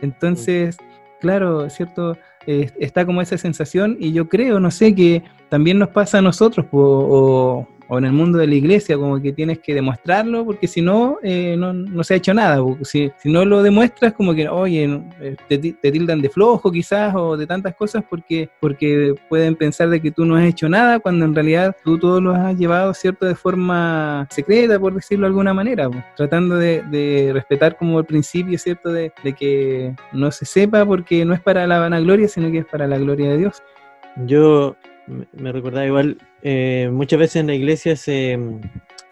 Entonces, 0.00 0.76
claro, 1.20 1.68
¿cierto? 1.70 2.16
Está 2.46 3.04
como 3.04 3.20
esa 3.20 3.36
sensación 3.38 3.96
y 4.00 4.12
yo 4.12 4.28
creo, 4.28 4.60
no 4.60 4.70
sé, 4.70 4.94
que 4.94 5.22
también 5.48 5.78
nos 5.78 5.90
pasa 5.90 6.18
a 6.18 6.22
nosotros 6.22 6.66
o, 6.72 7.66
o 7.92 7.98
en 7.98 8.04
el 8.04 8.12
mundo 8.12 8.38
de 8.38 8.46
la 8.46 8.54
iglesia, 8.54 8.96
como 8.96 9.20
que 9.20 9.32
tienes 9.32 9.58
que 9.58 9.74
demostrarlo, 9.74 10.44
porque 10.44 10.68
si 10.68 10.80
no, 10.80 11.18
eh, 11.24 11.56
no, 11.58 11.72
no 11.72 12.04
se 12.04 12.14
ha 12.14 12.16
hecho 12.18 12.32
nada. 12.32 12.62
Si, 12.82 13.10
si 13.18 13.32
no 13.32 13.44
lo 13.44 13.64
demuestras, 13.64 14.12
como 14.12 14.32
que, 14.32 14.48
oye, 14.48 15.02
eh, 15.20 15.34
te, 15.48 15.58
te 15.58 15.90
tildan 15.90 16.22
de 16.22 16.30
flojo 16.30 16.70
quizás 16.70 17.12
o 17.16 17.36
de 17.36 17.48
tantas 17.48 17.74
cosas 17.74 18.04
porque, 18.08 18.48
porque 18.60 19.14
pueden 19.28 19.56
pensar 19.56 19.88
de 19.88 20.00
que 20.00 20.12
tú 20.12 20.24
no 20.24 20.36
has 20.36 20.44
hecho 20.44 20.68
nada, 20.68 21.00
cuando 21.00 21.24
en 21.24 21.34
realidad 21.34 21.76
tú 21.82 21.98
todo 21.98 22.20
lo 22.20 22.32
has 22.32 22.56
llevado, 22.56 22.94
¿cierto?, 22.94 23.26
de 23.26 23.34
forma 23.34 24.28
secreta, 24.30 24.78
por 24.78 24.94
decirlo 24.94 25.24
de 25.24 25.30
alguna 25.30 25.52
manera, 25.52 25.90
po. 25.90 26.00
tratando 26.16 26.58
de, 26.58 26.84
de 26.92 27.32
respetar 27.32 27.76
como 27.76 27.98
el 27.98 28.04
principio, 28.04 28.56
¿cierto?, 28.56 28.92
de, 28.92 29.12
de 29.24 29.32
que 29.32 29.96
no 30.12 30.30
se 30.30 30.44
sepa 30.44 30.86
porque 30.86 31.24
no 31.24 31.34
es 31.34 31.40
para 31.40 31.66
la 31.66 31.80
vanagloria, 31.80 32.28
sino 32.28 32.52
que 32.52 32.58
es 32.58 32.66
para 32.66 32.86
la 32.86 32.98
gloria 32.98 33.30
de 33.30 33.38
Dios. 33.38 33.60
Yo 34.26 34.76
me 35.32 35.50
recordaba 35.50 35.86
igual, 35.86 36.18
eh, 36.42 36.88
muchas 36.92 37.18
veces 37.18 37.36
en 37.36 37.46
la 37.48 37.54
iglesia 37.54 37.96
se, 37.96 38.38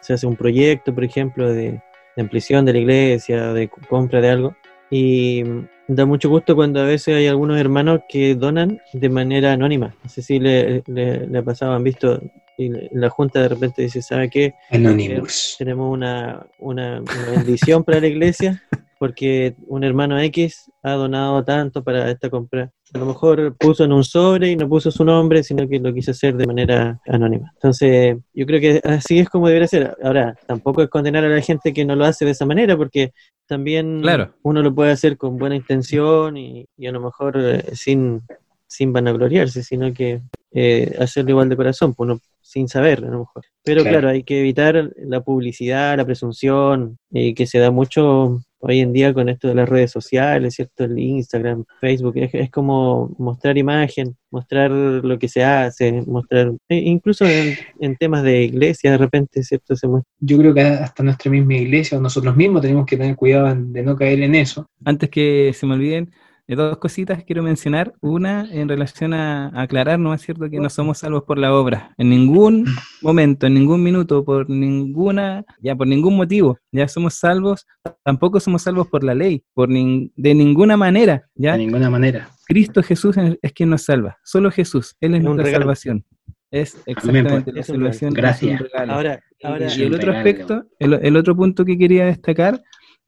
se 0.00 0.12
hace 0.12 0.26
un 0.26 0.36
proyecto, 0.36 0.94
por 0.94 1.04
ejemplo, 1.04 1.48
de, 1.52 1.80
de 2.16 2.22
ampliación 2.22 2.64
de 2.64 2.72
la 2.72 2.78
iglesia, 2.78 3.52
de 3.52 3.68
compra 3.68 4.20
de 4.20 4.30
algo, 4.30 4.56
y 4.90 5.44
da 5.86 6.06
mucho 6.06 6.28
gusto 6.28 6.54
cuando 6.54 6.80
a 6.80 6.84
veces 6.84 7.16
hay 7.16 7.26
algunos 7.26 7.58
hermanos 7.58 8.00
que 8.08 8.34
donan 8.34 8.80
de 8.92 9.08
manera 9.08 9.52
anónima. 9.52 9.94
No 10.02 10.08
sé 10.10 10.22
si 10.22 10.38
le, 10.38 10.82
le, 10.86 11.26
le 11.26 11.38
ha 11.38 11.42
pasado, 11.42 11.72
han 11.74 11.84
visto, 11.84 12.20
y 12.56 12.70
la 12.92 13.08
junta 13.10 13.42
de 13.42 13.48
repente 13.48 13.82
dice, 13.82 14.02
¿sabe 14.02 14.30
qué? 14.30 14.54
Anonymous. 14.70 15.56
Tenemos 15.58 15.92
una, 15.92 16.46
una, 16.58 17.00
una 17.00 17.30
bendición 17.36 17.84
para 17.84 18.00
la 18.00 18.08
iglesia 18.08 18.62
porque 18.98 19.54
un 19.66 19.84
hermano 19.84 20.18
X 20.20 20.70
ha 20.82 20.92
donado 20.92 21.44
tanto 21.44 21.82
para 21.84 22.10
esta 22.10 22.28
compra. 22.30 22.70
A 22.94 22.98
lo 22.98 23.06
mejor 23.06 23.54
puso 23.58 23.84
en 23.84 23.92
un 23.92 24.02
sobre 24.02 24.50
y 24.50 24.56
no 24.56 24.68
puso 24.68 24.90
su 24.90 25.04
nombre, 25.04 25.42
sino 25.42 25.68
que 25.68 25.78
lo 25.78 25.92
quiso 25.92 26.10
hacer 26.12 26.34
de 26.36 26.46
manera 26.46 26.98
anónima. 27.06 27.50
Entonces, 27.54 28.16
yo 28.32 28.46
creo 28.46 28.60
que 28.60 28.80
así 28.82 29.18
es 29.18 29.28
como 29.28 29.46
debería 29.46 29.68
ser. 29.68 29.94
Ahora, 30.02 30.34
tampoco 30.46 30.82
es 30.82 30.88
condenar 30.88 31.24
a 31.24 31.28
la 31.28 31.40
gente 31.42 31.72
que 31.72 31.84
no 31.84 31.94
lo 31.96 32.04
hace 32.06 32.24
de 32.24 32.30
esa 32.32 32.46
manera, 32.46 32.76
porque 32.76 33.12
también 33.46 34.00
Claro. 34.00 34.34
uno 34.42 34.62
lo 34.62 34.74
puede 34.74 34.90
hacer 34.92 35.16
con 35.16 35.36
buena 35.38 35.56
intención 35.56 36.36
y, 36.36 36.66
y 36.76 36.86
a 36.86 36.92
lo 36.92 37.00
mejor 37.00 37.36
eh, 37.38 37.62
sin, 37.74 38.22
sin 38.66 38.92
vanagloriarse, 38.92 39.62
sino 39.62 39.92
que 39.92 40.20
eh, 40.52 40.96
hacerlo 40.98 41.30
igual 41.32 41.48
de 41.50 41.56
corazón, 41.56 41.94
pues 41.94 42.08
uno 42.10 42.20
sin 42.40 42.68
saber, 42.68 43.04
a 43.04 43.10
lo 43.10 43.18
mejor. 43.20 43.44
Pero 43.62 43.82
Claro. 43.82 43.98
claro, 43.98 44.08
hay 44.14 44.22
que 44.22 44.40
evitar 44.40 44.90
la 44.96 45.20
publicidad, 45.20 45.94
la 45.98 46.06
presunción, 46.06 46.98
eh, 47.12 47.34
que 47.34 47.46
se 47.46 47.58
da 47.58 47.70
mucho 47.70 48.40
hoy 48.60 48.80
en 48.80 48.92
día 48.92 49.14
con 49.14 49.28
esto 49.28 49.48
de 49.48 49.54
las 49.54 49.68
redes 49.68 49.90
sociales, 49.90 50.54
¿cierto? 50.54 50.84
El 50.84 50.98
Instagram, 50.98 51.64
Facebook, 51.80 52.16
es, 52.16 52.34
es 52.34 52.50
como 52.50 53.14
mostrar 53.18 53.56
imagen, 53.58 54.16
mostrar 54.30 54.70
lo 54.70 55.18
que 55.18 55.28
se 55.28 55.44
hace, 55.44 56.02
mostrar, 56.06 56.52
e 56.68 56.76
incluso 56.76 57.24
en, 57.24 57.54
en 57.80 57.96
temas 57.96 58.22
de 58.22 58.42
iglesia, 58.42 58.90
de 58.90 58.98
repente, 58.98 59.42
¿cierto? 59.42 59.76
Se 59.76 59.86
muestra. 59.86 60.10
Yo 60.20 60.38
creo 60.38 60.54
que 60.54 60.60
hasta 60.60 61.02
nuestra 61.02 61.30
misma 61.30 61.54
iglesia 61.54 61.98
o 61.98 62.00
nosotros 62.00 62.36
mismos 62.36 62.62
tenemos 62.62 62.86
que 62.86 62.96
tener 62.96 63.16
cuidado 63.16 63.54
de 63.54 63.82
no 63.82 63.96
caer 63.96 64.22
en 64.22 64.34
eso. 64.34 64.68
Antes 64.84 65.08
que 65.10 65.52
se 65.54 65.66
me 65.66 65.74
olviden, 65.74 66.10
de 66.48 66.56
dos 66.56 66.78
cositas 66.78 67.22
quiero 67.24 67.42
mencionar. 67.42 67.92
Una 68.00 68.48
en 68.50 68.68
relación 68.68 69.12
a, 69.14 69.48
a 69.48 69.62
aclarar, 69.62 69.98
¿no 69.98 70.12
es 70.14 70.22
cierto? 70.22 70.48
Que 70.50 70.58
no 70.58 70.68
somos 70.70 70.98
salvos 70.98 71.22
por 71.24 71.38
la 71.38 71.54
obra. 71.54 71.94
En 71.98 72.08
ningún 72.10 72.64
momento, 73.02 73.46
en 73.46 73.54
ningún 73.54 73.82
minuto, 73.82 74.24
por 74.24 74.48
ninguna, 74.50 75.44
ya 75.60 75.76
por 75.76 75.86
ningún 75.86 76.16
motivo, 76.16 76.58
ya 76.72 76.88
somos 76.88 77.14
salvos. 77.14 77.66
Tampoco 78.02 78.40
somos 78.40 78.62
salvos 78.62 78.88
por 78.88 79.04
la 79.04 79.14
ley, 79.14 79.44
por 79.54 79.68
nin- 79.68 80.10
de 80.16 80.34
ninguna 80.34 80.76
manera, 80.76 81.28
¿ya? 81.34 81.52
De 81.52 81.58
ninguna 81.58 81.90
manera. 81.90 82.30
Cristo 82.46 82.82
Jesús 82.82 83.16
es 83.42 83.52
quien 83.52 83.68
nos 83.70 83.82
salva. 83.82 84.16
Solo 84.24 84.50
Jesús, 84.50 84.96
Él 85.00 85.14
es 85.14 85.22
nuestra 85.22 85.50
salvación. 85.50 86.04
Es 86.50 86.80
exactamente 86.86 87.52
la 87.52 87.62
salvación. 87.62 88.14
Gracias. 88.14 88.62
Ahora, 88.88 89.20
ahora 89.42 89.66
Y 89.76 89.82
el 89.82 89.94
otro 89.94 90.12
aspecto, 90.16 90.64
el, 90.78 90.94
el 90.94 91.16
otro 91.16 91.36
punto 91.36 91.62
que 91.62 91.76
quería 91.76 92.06
destacar 92.06 92.58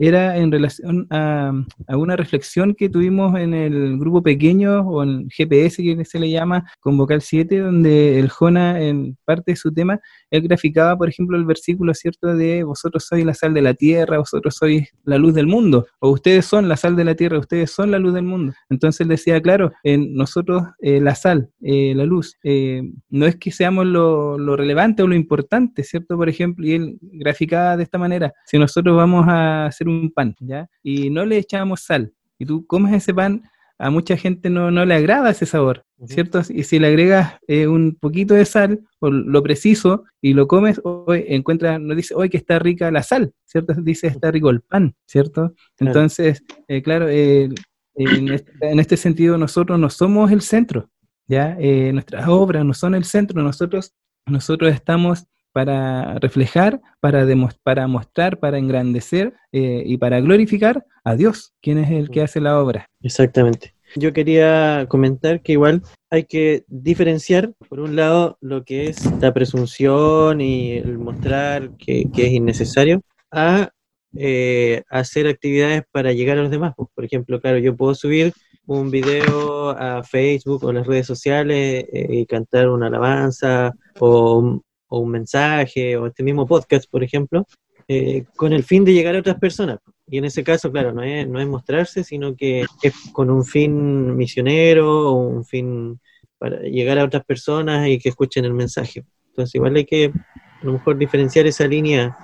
era 0.00 0.38
en 0.38 0.50
relación 0.50 1.06
a, 1.10 1.52
a 1.86 1.96
una 1.96 2.16
reflexión 2.16 2.74
que 2.74 2.88
tuvimos 2.88 3.38
en 3.38 3.52
el 3.52 3.98
grupo 3.98 4.22
pequeño 4.22 4.80
o 4.80 5.02
en 5.02 5.28
GPS 5.28 5.82
que 5.82 6.04
se 6.06 6.18
le 6.18 6.30
llama 6.30 6.64
con 6.80 6.96
vocal 6.96 7.20
7, 7.20 7.58
donde 7.58 8.18
el 8.18 8.30
Jona 8.30 8.80
en 8.80 9.18
parte 9.26 9.52
de 9.52 9.56
su 9.56 9.72
tema, 9.72 10.00
él 10.30 10.42
graficaba, 10.42 10.96
por 10.96 11.10
ejemplo, 11.10 11.36
el 11.36 11.44
versículo 11.44 11.92
cierto 11.92 12.34
de 12.34 12.64
vosotros 12.64 13.04
sois 13.06 13.24
la 13.26 13.34
sal 13.34 13.52
de 13.52 13.60
la 13.60 13.74
tierra, 13.74 14.18
vosotros 14.18 14.56
sois 14.56 14.88
la 15.04 15.18
luz 15.18 15.34
del 15.34 15.46
mundo, 15.46 15.86
o 16.00 16.10
ustedes 16.10 16.46
son 16.46 16.66
la 16.66 16.76
sal 16.76 16.96
de 16.96 17.04
la 17.04 17.14
tierra, 17.14 17.38
ustedes 17.38 17.70
son 17.70 17.90
la 17.90 17.98
luz 17.98 18.14
del 18.14 18.24
mundo. 18.24 18.54
Entonces 18.70 19.02
él 19.02 19.08
decía, 19.08 19.40
claro, 19.42 19.72
en 19.82 20.14
nosotros 20.14 20.62
eh, 20.80 21.00
la 21.00 21.14
sal, 21.14 21.50
eh, 21.60 21.92
la 21.94 22.06
luz, 22.06 22.38
eh, 22.42 22.82
no 23.10 23.26
es 23.26 23.36
que 23.36 23.50
seamos 23.50 23.84
lo, 23.84 24.38
lo 24.38 24.56
relevante 24.56 25.02
o 25.02 25.06
lo 25.06 25.14
importante, 25.14 25.84
¿cierto? 25.84 26.16
Por 26.16 26.30
ejemplo, 26.30 26.66
y 26.66 26.72
él 26.72 26.98
graficaba 27.02 27.76
de 27.76 27.82
esta 27.82 27.98
manera, 27.98 28.32
si 28.46 28.58
nosotros 28.58 28.96
vamos 28.96 29.26
a 29.28 29.66
hacer 29.66 29.89
un 29.90 30.10
pan, 30.10 30.36
¿ya? 30.40 30.68
Y 30.82 31.10
no 31.10 31.24
le 31.24 31.38
echamos 31.38 31.80
sal, 31.80 32.12
y 32.38 32.46
tú 32.46 32.66
comes 32.66 32.94
ese 32.94 33.12
pan, 33.14 33.42
a 33.78 33.90
mucha 33.90 34.16
gente 34.16 34.50
no, 34.50 34.70
no 34.70 34.84
le 34.84 34.94
agrada 34.94 35.30
ese 35.30 35.46
sabor. 35.46 35.84
¿cierto? 36.06 36.40
Y 36.48 36.64
si 36.64 36.78
le 36.78 36.88
agregas 36.88 37.38
eh, 37.46 37.66
un 37.66 37.94
poquito 37.94 38.34
de 38.34 38.44
sal, 38.44 38.80
o 39.00 39.10
lo 39.10 39.42
preciso, 39.42 40.04
y 40.20 40.32
lo 40.32 40.46
comes, 40.48 40.80
hoy 40.84 41.24
encuentra, 41.28 41.78
no 41.78 41.94
dice, 41.94 42.14
hoy 42.14 42.30
que 42.30 42.38
está 42.38 42.58
rica 42.58 42.90
la 42.90 43.02
sal, 43.02 43.32
¿cierto? 43.44 43.74
Dice, 43.82 44.06
está 44.06 44.30
rico 44.30 44.50
el 44.50 44.60
pan, 44.60 44.94
¿cierto? 45.06 45.54
Claro. 45.76 45.90
Entonces, 45.90 46.42
eh, 46.68 46.82
claro, 46.82 47.08
eh, 47.08 47.48
en, 47.96 48.28
este, 48.32 48.52
en 48.60 48.80
este 48.80 48.96
sentido 48.96 49.36
nosotros 49.36 49.78
no 49.78 49.90
somos 49.90 50.30
el 50.32 50.40
centro, 50.40 50.88
¿ya? 51.26 51.56
Nuestras 51.92 52.26
obras 52.28 52.64
no 52.64 52.72
son 52.72 52.94
el 52.94 53.04
centro, 53.04 53.42
nosotros 53.42 53.92
nosotros 54.26 54.72
estamos 54.72 55.26
para 55.52 56.18
reflejar, 56.18 56.80
para, 57.00 57.26
para 57.62 57.86
mostrar, 57.86 58.38
para 58.38 58.58
engrandecer 58.58 59.34
eh, 59.52 59.82
y 59.84 59.96
para 59.98 60.20
glorificar 60.20 60.84
a 61.04 61.16
Dios, 61.16 61.52
quien 61.60 61.78
es 61.78 61.90
el 61.90 62.10
que 62.10 62.22
hace 62.22 62.40
la 62.40 62.58
obra. 62.60 62.86
Exactamente. 63.02 63.74
Yo 63.96 64.12
quería 64.12 64.86
comentar 64.88 65.42
que 65.42 65.52
igual 65.52 65.82
hay 66.10 66.24
que 66.24 66.64
diferenciar, 66.68 67.52
por 67.68 67.80
un 67.80 67.96
lado, 67.96 68.38
lo 68.40 68.64
que 68.64 68.86
es 68.86 69.04
la 69.20 69.34
presunción 69.34 70.40
y 70.40 70.74
el 70.74 70.98
mostrar 70.98 71.76
que, 71.76 72.08
es 72.14 72.32
innecesario, 72.32 73.02
a 73.32 73.70
eh, 74.16 74.82
hacer 74.90 75.26
actividades 75.26 75.82
para 75.90 76.12
llegar 76.12 76.38
a 76.38 76.42
los 76.42 76.50
demás. 76.50 76.74
Por 76.76 77.04
ejemplo, 77.04 77.40
claro, 77.40 77.58
yo 77.58 77.76
puedo 77.76 77.94
subir 77.94 78.32
un 78.66 78.90
video 78.90 79.70
a 79.70 80.04
Facebook 80.04 80.64
o 80.64 80.72
las 80.72 80.86
redes 80.86 81.06
sociales 81.06 81.84
eh, 81.92 82.06
y 82.10 82.26
cantar 82.26 82.68
una 82.68 82.86
alabanza 82.86 83.72
o, 83.98 84.60
o 84.90 84.98
un 84.98 85.10
mensaje 85.10 85.96
o 85.96 86.06
este 86.06 86.22
mismo 86.22 86.46
podcast, 86.46 86.90
por 86.90 87.02
ejemplo, 87.02 87.46
eh, 87.88 88.24
con 88.36 88.52
el 88.52 88.62
fin 88.62 88.84
de 88.84 88.92
llegar 88.92 89.16
a 89.16 89.20
otras 89.20 89.38
personas. 89.38 89.78
Y 90.06 90.18
en 90.18 90.24
ese 90.24 90.44
caso, 90.44 90.70
claro, 90.70 90.92
no 90.92 91.02
es, 91.02 91.26
no 91.26 91.40
es 91.40 91.46
mostrarse, 91.46 92.04
sino 92.04 92.36
que 92.36 92.66
es 92.82 92.94
con 93.12 93.30
un 93.30 93.44
fin 93.44 94.16
misionero 94.16 95.10
o 95.10 95.14
un 95.14 95.44
fin 95.44 95.98
para 96.38 96.60
llegar 96.60 96.98
a 96.98 97.04
otras 97.04 97.24
personas 97.24 97.88
y 97.88 97.98
que 97.98 98.08
escuchen 98.08 98.44
el 98.44 98.54
mensaje. 98.54 99.04
Entonces, 99.28 99.54
igual 99.54 99.76
hay 99.76 99.84
que 99.84 100.06
a 100.06 100.64
lo 100.64 100.72
mejor 100.72 100.98
diferenciar 100.98 101.46
esa 101.46 101.66
línea, 101.66 102.16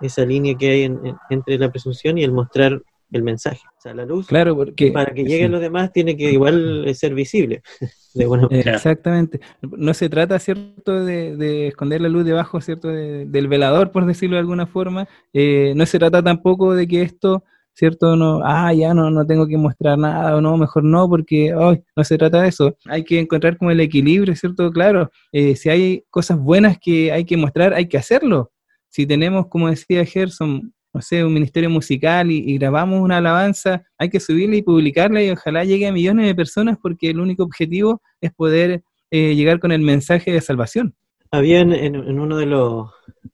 esa 0.00 0.24
línea 0.24 0.54
que 0.56 0.70
hay 0.70 0.92
entre 1.30 1.58
la 1.58 1.70
presunción 1.70 2.18
y 2.18 2.24
el 2.24 2.32
mostrar 2.32 2.82
el 3.12 3.22
mensaje. 3.22 3.62
O 3.78 3.80
sea, 3.80 3.94
la 3.94 4.04
luz, 4.04 4.26
claro, 4.26 4.54
porque, 4.56 4.92
para 4.92 5.12
que 5.12 5.24
lleguen 5.24 5.52
los 5.52 5.60
demás, 5.60 5.92
tiene 5.92 6.16
que 6.16 6.32
igual 6.32 6.86
ser 6.94 7.14
visible. 7.14 7.62
Exactamente. 8.50 9.40
No 9.62 9.94
se 9.94 10.08
trata, 10.08 10.38
¿cierto?, 10.38 11.04
de, 11.04 11.68
esconder 11.68 12.00
la 12.00 12.08
luz 12.08 12.24
debajo, 12.24 12.60
¿cierto?, 12.60 12.88
del 12.88 13.48
velador, 13.48 13.90
por 13.90 14.06
decirlo 14.06 14.36
de 14.36 14.40
alguna 14.40 14.66
forma. 14.66 15.08
Eh, 15.32 15.72
no 15.76 15.86
se 15.86 15.98
trata 15.98 16.22
tampoco 16.22 16.74
de 16.74 16.86
que 16.86 17.02
esto, 17.02 17.44
¿cierto?, 17.72 18.16
no, 18.16 18.40
ah, 18.44 18.72
ya 18.72 18.94
no, 18.94 19.10
no 19.10 19.26
tengo 19.26 19.46
que 19.46 19.56
mostrar 19.56 19.98
nada 19.98 20.36
o 20.36 20.40
no, 20.40 20.56
mejor 20.56 20.84
no, 20.84 21.08
porque 21.08 21.54
hoy 21.54 21.82
no 21.96 22.04
se 22.04 22.18
trata 22.18 22.42
de 22.42 22.48
eso. 22.48 22.76
Hay 22.86 23.04
que 23.04 23.18
encontrar 23.18 23.56
como 23.56 23.70
el 23.70 23.80
equilibrio, 23.80 24.34
¿cierto? 24.34 24.70
Claro, 24.70 25.10
eh, 25.32 25.56
si 25.56 25.68
hay 25.68 26.04
cosas 26.10 26.38
buenas 26.38 26.78
que 26.78 27.12
hay 27.12 27.24
que 27.24 27.36
mostrar, 27.36 27.74
hay 27.74 27.86
que 27.88 27.98
hacerlo. 27.98 28.52
Si 28.88 29.06
tenemos, 29.06 29.46
como 29.46 29.70
decía 29.70 30.04
Gerson, 30.04 30.72
no 30.92 31.00
sé, 31.02 31.24
un 31.24 31.32
ministerio 31.32 31.70
musical 31.70 32.30
y, 32.30 32.58
grabamos 32.58 33.00
una 33.00 33.18
alabanza, 33.18 33.84
hay 33.96 34.10
que 34.10 34.20
subirla 34.20 34.56
y 34.56 34.62
publicarla 34.62 35.22
y 35.22 35.30
ojalá 35.30 35.64
llegue 35.64 35.86
a 35.86 35.92
millones 35.92 36.26
de 36.26 36.34
personas 36.34 36.78
porque 36.82 37.10
el 37.10 37.20
único 37.20 37.44
objetivo 37.44 38.02
es 38.20 38.32
poder 38.32 38.82
eh, 39.10 39.34
llegar 39.34 39.60
con 39.60 39.72
el 39.72 39.80
mensaje 39.80 40.32
de 40.32 40.40
salvación. 40.40 40.94
Había 41.30 41.60
en, 41.60 41.96
uno 41.96 42.36
de 42.36 42.46
los, 42.46 42.90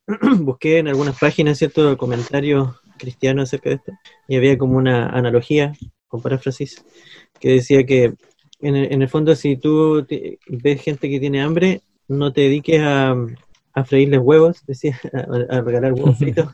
busqué 0.40 0.79
en 0.79 0.88
algunas 0.88 1.19
páginas, 1.19 1.59
¿cierto?, 1.59 1.97
comentarios 1.97 2.75
cristianos 2.99 3.45
acerca 3.45 3.71
de 3.71 3.77
esto, 3.77 3.92
y 4.29 4.37
había 4.37 4.59
como 4.59 4.77
una 4.77 5.09
analogía, 5.09 5.73
con 6.09 6.23
paráfrasis, 6.23 6.85
que 7.40 7.51
decía 7.51 7.85
que 7.85 8.14
en 8.61 8.77
el, 8.77 9.09
fondo 9.09 9.35
si 9.35 9.57
tú 9.57 10.07
ves 10.49 10.83
gente 10.83 11.11
que 11.11 11.21
tiene 11.21 11.42
hambre, 11.42 11.83
no 12.09 12.33
te 12.33 12.42
dediques 12.42 12.81
a, 12.81 13.14
a 13.75 13.85
freírles 13.85 14.21
huevos, 14.21 14.62
decía, 14.66 14.99
a, 15.12 15.57
a 15.57 15.61
regalar 15.61 15.92
huevos 15.92 16.19
fritos, 16.19 16.49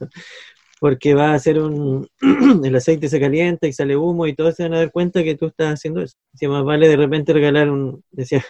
porque 0.83 1.15
va 1.15 1.31
a 1.31 1.35
hacer 1.35 1.61
un, 1.61 2.09
el 2.65 2.75
aceite 2.75 3.09
se 3.09 3.21
calienta 3.21 3.69
y 3.69 3.73
sale 3.73 3.97
humo 3.97 4.27
y 4.27 4.35
todos 4.35 4.57
se 4.57 4.65
van 4.65 4.75
a 4.75 4.79
dar 4.79 4.91
cuenta 4.91 5.23
que 5.23 5.37
tú 5.37 5.47
estás 5.47 5.75
haciendo 5.75 6.03
eso. 6.03 6.17
Si 6.35 6.49
más 6.49 6.65
vale 6.65 6.89
de 6.89 6.97
repente 6.97 7.33
regalar 7.33 7.71
un, 7.71 8.03
decía, 8.11 8.45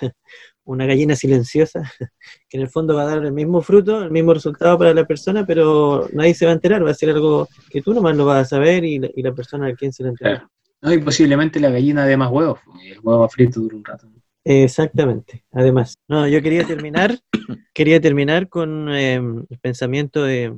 una 0.65 0.87
gallina 0.87 1.15
silenciosa, 1.15 1.83
que 2.49 2.57
en 2.57 2.63
el 2.63 2.71
fondo 2.71 2.95
va 2.95 3.03
a 3.03 3.17
dar 3.17 3.23
el 3.23 3.35
mismo 3.35 3.61
fruto, 3.61 4.03
el 4.03 4.11
mismo 4.11 4.33
resultado 4.33 4.79
para 4.79 4.95
la 4.95 5.05
persona, 5.05 5.45
pero 5.45 6.09
nadie 6.15 6.33
se 6.33 6.47
va 6.47 6.53
a 6.53 6.55
enterar, 6.55 6.83
va 6.83 6.93
a 6.93 6.95
ser 6.95 7.11
algo 7.11 7.47
que 7.69 7.83
tú 7.83 7.93
nomás 7.93 8.17
lo 8.17 8.25
vas 8.25 8.47
a 8.47 8.57
saber 8.57 8.83
y 8.83 8.99
la, 8.99 9.35
persona 9.35 9.67
a 9.67 9.75
quien 9.75 9.93
se 9.93 10.03
lo 10.03 10.09
entera. 10.09 10.49
No, 10.81 10.91
y 10.91 11.03
posiblemente 11.03 11.61
la 11.61 11.69
gallina 11.69 12.07
dé 12.07 12.17
más 12.17 12.31
huevos, 12.31 12.61
y 12.83 12.93
el 12.93 13.01
huevo 13.03 13.29
frito 13.29 13.61
dura 13.61 13.77
un 13.77 13.85
rato. 13.85 14.09
Exactamente, 14.43 15.45
además. 15.53 15.99
No, 16.09 16.27
yo 16.27 16.41
quería 16.41 16.65
terminar, 16.65 17.19
quería 17.75 18.01
terminar 18.01 18.49
con 18.49 18.89
eh, 18.89 19.17
el 19.17 19.59
pensamiento 19.61 20.23
de, 20.23 20.55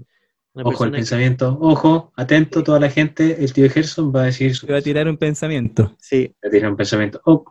ojo 0.55 0.85
el 0.85 0.93
pensamiento, 0.93 1.59
ojo, 1.61 2.13
atento 2.17 2.63
toda 2.63 2.79
la 2.79 2.91
gente, 2.91 3.43
el 3.43 3.53
tío 3.53 3.69
Gerson 3.69 4.13
va 4.15 4.23
a 4.23 4.27
decir 4.27 4.55
su... 4.55 4.67
Va 4.67 4.79
a 4.79 4.83
tirar 4.83 5.09
un 5.09 5.17
pensamiento. 5.17 5.95
Sí. 5.99 6.35
Va 6.45 6.49
a 6.49 6.51
tirar 6.51 6.71
un 6.71 6.77
pensamiento. 6.77 7.21
Oh, 7.25 7.45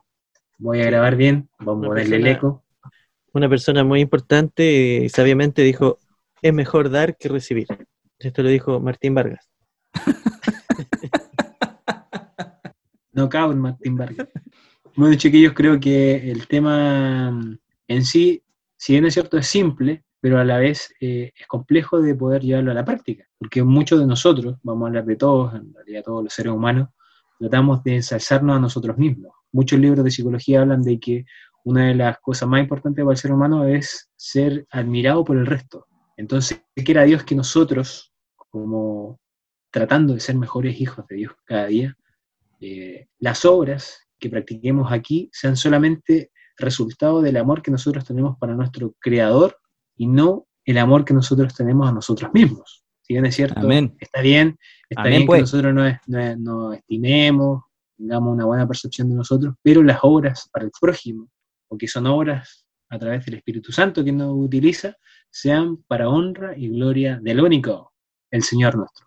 voy 0.57 0.81
a 0.81 0.85
grabar 0.85 1.15
bien, 1.15 1.49
vamos 1.59 1.85
a 1.85 1.89
ponerle 1.89 2.15
el 2.15 2.27
eco. 2.27 2.63
Una 3.33 3.49
persona 3.49 3.83
muy 3.83 3.99
importante 3.99 5.01
y 5.03 5.09
sabiamente 5.09 5.63
dijo, 5.63 5.99
es 6.41 6.53
mejor 6.53 6.89
dar 6.89 7.17
que 7.17 7.29
recibir. 7.29 7.67
Esto 8.19 8.43
lo 8.43 8.49
dijo 8.49 8.79
Martín 8.79 9.15
Vargas. 9.15 9.49
no 13.11 13.27
cabe 13.27 13.55
Martín 13.55 13.97
Vargas. 13.97 14.29
Bueno, 14.95 15.15
chiquillos, 15.15 15.53
creo 15.53 15.79
que 15.79 16.31
el 16.31 16.47
tema 16.47 17.57
en 17.87 18.05
sí, 18.05 18.43
si 18.77 18.93
bien 18.93 19.05
es 19.05 19.15
cierto, 19.15 19.37
es 19.37 19.47
simple, 19.47 20.03
pero 20.23 20.39
a 20.39 20.45
la 20.45 20.57
vez 20.57 20.95
eh, 21.01 21.33
es 21.37 21.47
complejo 21.47 22.01
de 22.01 22.15
poder 22.15 22.43
llevarlo 22.43 22.71
a 22.71 22.73
la 22.73 22.85
práctica, 22.85 23.27
porque 23.37 23.61
muchos 23.61 23.99
de 23.99 24.07
nosotros, 24.07 24.55
vamos 24.63 24.85
a 24.85 24.87
hablar 24.87 25.03
de 25.03 25.17
todos, 25.17 25.53
en 25.53 25.73
realidad 25.73 26.01
todos 26.01 26.23
los 26.23 26.31
seres 26.31 26.53
humanos, 26.53 26.87
tratamos 27.37 27.83
de 27.83 27.97
ensalzarnos 27.97 28.55
a 28.55 28.59
nosotros 28.61 28.97
mismos. 28.97 29.33
Muchos 29.51 29.77
libros 29.81 30.05
de 30.05 30.11
psicología 30.11 30.61
hablan 30.61 30.81
de 30.81 30.97
que 30.97 31.25
una 31.65 31.87
de 31.87 31.95
las 31.95 32.21
cosas 32.21 32.47
más 32.47 32.61
importantes 32.61 33.03
para 33.03 33.11
el 33.11 33.17
ser 33.17 33.33
humano 33.33 33.65
es 33.65 34.09
ser 34.15 34.65
admirado 34.71 35.25
por 35.25 35.35
el 35.35 35.45
resto. 35.45 35.87
Entonces, 36.15 36.63
¿qué 36.73 36.89
era 36.93 37.03
Dios 37.03 37.25
que 37.25 37.35
nosotros, 37.35 38.13
como 38.49 39.19
tratando 39.71 40.13
de 40.13 40.21
ser 40.21 40.37
mejores 40.37 40.79
hijos 40.79 41.05
de 41.09 41.17
Dios 41.17 41.33
cada 41.43 41.65
día, 41.65 41.97
eh, 42.61 43.07
las 43.19 43.43
obras 43.43 44.07
que 44.17 44.29
practiquemos 44.29 44.89
aquí 44.89 45.29
sean 45.33 45.57
solamente 45.57 46.31
resultado 46.55 47.21
del 47.21 47.35
amor 47.35 47.61
que 47.61 47.71
nosotros 47.71 48.05
tenemos 48.05 48.37
para 48.37 48.55
nuestro 48.55 48.95
Creador 49.01 49.57
y 49.95 50.07
no 50.07 50.47
el 50.65 50.77
amor 50.77 51.05
que 51.05 51.13
nosotros 51.13 51.53
tenemos 51.53 51.89
a 51.89 51.93
nosotros 51.93 52.31
mismos. 52.33 52.83
Si 53.01 53.13
bien 53.13 53.25
es 53.25 53.35
cierto, 53.35 53.59
está 53.59 53.67
bien, 54.21 54.57
está 54.89 55.03
bien 55.03 55.21
que 55.21 55.27
pues. 55.27 55.41
nosotros 55.41 55.73
nos, 55.73 56.77
estimemos, 56.77 57.63
tengamos 57.97 58.33
una 58.33 58.45
buena 58.45 58.65
percepción 58.65 59.09
de 59.09 59.15
nosotros, 59.15 59.55
pero 59.61 59.83
las 59.83 59.99
obras 60.03 60.49
para 60.51 60.65
el 60.65 60.71
prójimo, 60.79 61.29
o 61.67 61.77
que 61.77 61.87
son 61.87 62.07
obras 62.07 62.65
a 62.89 62.97
través 62.97 63.25
del 63.25 63.35
Espíritu 63.35 63.73
Santo 63.73 64.05
que 64.05 64.13
nos 64.13 64.33
utiliza, 64.33 64.95
sean 65.29 65.77
para 65.87 66.07
honra 66.07 66.57
y 66.57 66.69
gloria 66.69 67.19
del 67.21 67.41
único, 67.41 67.93
el 68.31 68.43
Señor 68.43 68.77
nuestro. 68.77 69.05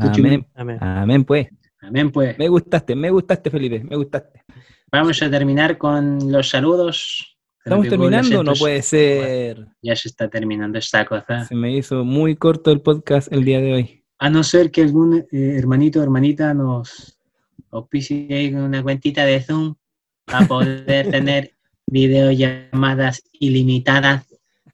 Amén. 0.00 0.46
Amén. 0.80 1.24
pues. 1.24 1.48
Amén, 1.80 2.10
pues. 2.10 2.38
Me 2.38 2.48
gustaste, 2.48 2.96
me 2.96 3.10
gustaste, 3.10 3.50
Felipe, 3.50 3.84
me 3.84 3.96
gustaste. 3.96 4.42
Vamos 4.90 5.22
a 5.22 5.30
terminar 5.30 5.78
con 5.78 6.30
los 6.30 6.48
saludos 6.48 7.31
¿Estamos 7.64 7.88
terminando? 7.88 8.42
No 8.42 8.54
puede 8.54 8.82
ser. 8.82 9.68
Ya 9.82 9.94
se 9.94 10.08
está 10.08 10.28
terminando 10.28 10.78
esta 10.78 11.04
cosa. 11.04 11.44
Se 11.44 11.54
me 11.54 11.76
hizo 11.76 12.04
muy 12.04 12.34
corto 12.34 12.72
el 12.72 12.80
podcast 12.80 13.32
el 13.32 13.44
día 13.44 13.60
de 13.60 13.72
hoy. 13.72 14.04
A 14.18 14.28
no 14.28 14.42
ser 14.42 14.72
que 14.72 14.82
algún 14.82 15.24
eh, 15.30 15.54
hermanito 15.58 16.00
o 16.00 16.02
hermanita 16.02 16.52
nos 16.54 17.20
auspicie 17.70 18.26
ahí 18.30 18.50
con 18.50 18.62
una 18.62 18.82
cuentita 18.82 19.24
de 19.24 19.40
Zoom 19.40 19.76
para 20.24 20.46
poder 20.48 21.10
tener 21.10 21.54
videollamadas 21.86 23.22
ilimitadas. 23.38 24.26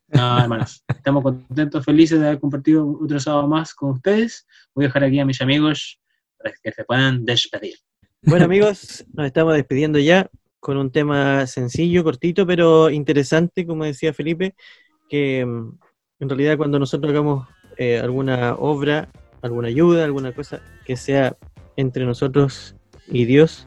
No, 0.09 0.39
hermanos, 0.39 0.83
estamos 0.89 1.23
contentos, 1.23 1.85
felices 1.85 2.19
de 2.19 2.27
haber 2.27 2.41
compartido 2.41 2.99
otro 3.03 3.21
sábado 3.21 3.47
más 3.49 3.75
con 3.75 3.91
ustedes. 3.91 4.47
Voy 4.75 4.87
a 4.87 4.89
dejar 4.89 5.05
aquí 5.05 5.21
a 5.21 5.27
mis 5.27 5.43
amigos 5.43 6.01
para 6.39 6.55
que 6.63 6.73
se 6.73 6.85
puedan 6.85 7.27
despedir. 7.27 7.75
Bueno, 8.23 8.47
amigos, 8.47 9.05
nos 9.13 9.27
estamos 9.27 9.55
despidiendo 9.55 9.99
ya 9.99 10.31
con 10.61 10.77
un 10.77 10.91
tema 10.91 11.47
sencillo, 11.47 12.05
cortito, 12.05 12.47
pero 12.47 12.91
interesante, 12.91 13.67
como 13.67 13.85
decía 13.85 14.13
Felipe, 14.13 14.55
que 15.09 15.45
mm, 15.45 15.79
en 16.21 16.29
realidad 16.29 16.57
cuando 16.57 16.79
nosotros 16.79 17.11
hagamos 17.11 17.49
eh, 17.77 17.99
alguna 17.99 18.55
obra, 18.55 19.09
alguna 19.43 19.69
ayuda, 19.69 20.05
alguna 20.05 20.33
cosa, 20.33 20.61
que 20.85 20.97
sea 20.97 21.37
entre 21.77 22.05
nosotros 22.05 22.75
y 23.07 23.25
Dios 23.25 23.67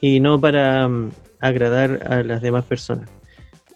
y 0.00 0.20
no 0.20 0.40
para 0.40 0.88
mm, 0.88 1.10
agradar 1.40 2.06
a 2.10 2.22
las 2.22 2.42
demás 2.42 2.64
personas. 2.64 3.08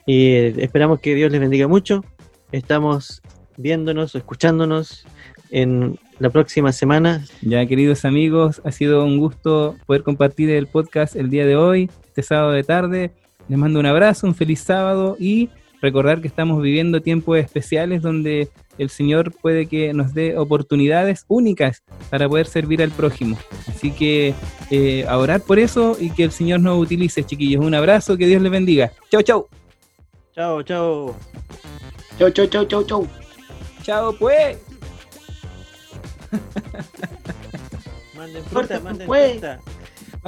Y 0.06 0.32
eh, 0.32 0.54
esperamos 0.58 1.00
que 1.00 1.14
Dios 1.14 1.30
les 1.30 1.40
bendiga 1.40 1.68
mucho. 1.68 2.04
Estamos 2.52 3.22
viéndonos 3.56 4.14
escuchándonos 4.14 5.04
en 5.50 5.98
la 6.18 6.30
próxima 6.30 6.72
semana. 6.72 7.24
Ya, 7.42 7.66
queridos 7.66 8.04
amigos, 8.04 8.60
ha 8.64 8.72
sido 8.72 9.04
un 9.04 9.18
gusto 9.18 9.76
poder 9.86 10.02
compartir 10.02 10.50
el 10.50 10.66
podcast 10.66 11.16
el 11.16 11.30
día 11.30 11.46
de 11.46 11.56
hoy, 11.56 11.90
este 12.16 12.28
sábado 12.34 12.52
de 12.52 12.64
tarde. 12.64 13.10
Les 13.46 13.58
mando 13.58 13.78
un 13.78 13.84
abrazo, 13.84 14.26
un 14.26 14.34
feliz 14.34 14.60
sábado 14.60 15.16
y 15.20 15.50
recordar 15.82 16.22
que 16.22 16.28
estamos 16.28 16.62
viviendo 16.62 17.02
tiempos 17.02 17.36
especiales 17.36 18.00
donde 18.00 18.48
el 18.78 18.88
Señor 18.88 19.32
puede 19.32 19.66
que 19.66 19.92
nos 19.92 20.14
dé 20.14 20.38
oportunidades 20.38 21.26
únicas 21.28 21.82
para 22.08 22.26
poder 22.26 22.46
servir 22.46 22.82
al 22.82 22.90
prójimo. 22.90 23.36
Así 23.68 23.90
que 23.90 24.32
eh, 24.70 25.04
a 25.06 25.18
orar 25.18 25.42
por 25.42 25.58
eso 25.58 25.94
y 26.00 26.08
que 26.08 26.24
el 26.24 26.30
Señor 26.30 26.60
nos 26.60 26.78
utilice, 26.78 27.22
chiquillos. 27.22 27.62
Un 27.62 27.74
abrazo, 27.74 28.16
que 28.16 28.26
Dios 28.26 28.40
les 28.40 28.50
bendiga. 28.50 28.90
Chao, 29.10 29.20
chao. 29.20 29.48
Chao, 30.34 30.62
chao. 30.62 31.14
Chau, 32.18 32.30
chau, 32.30 32.46
chau, 32.46 32.64
chau, 32.64 32.84
chau. 32.84 33.06
Chao, 33.82 34.16
pues. 34.18 34.56
Manden 38.16 38.44
fruta, 38.44 38.80
manden 38.80 39.06
pues. 39.06 39.32
fruta. 39.32 39.60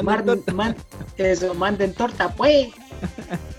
Manden, 0.03 0.43
man, 0.55 0.77
eso, 1.17 1.55
manden 1.55 1.93
torta, 1.95 2.29
pues. 2.31 2.69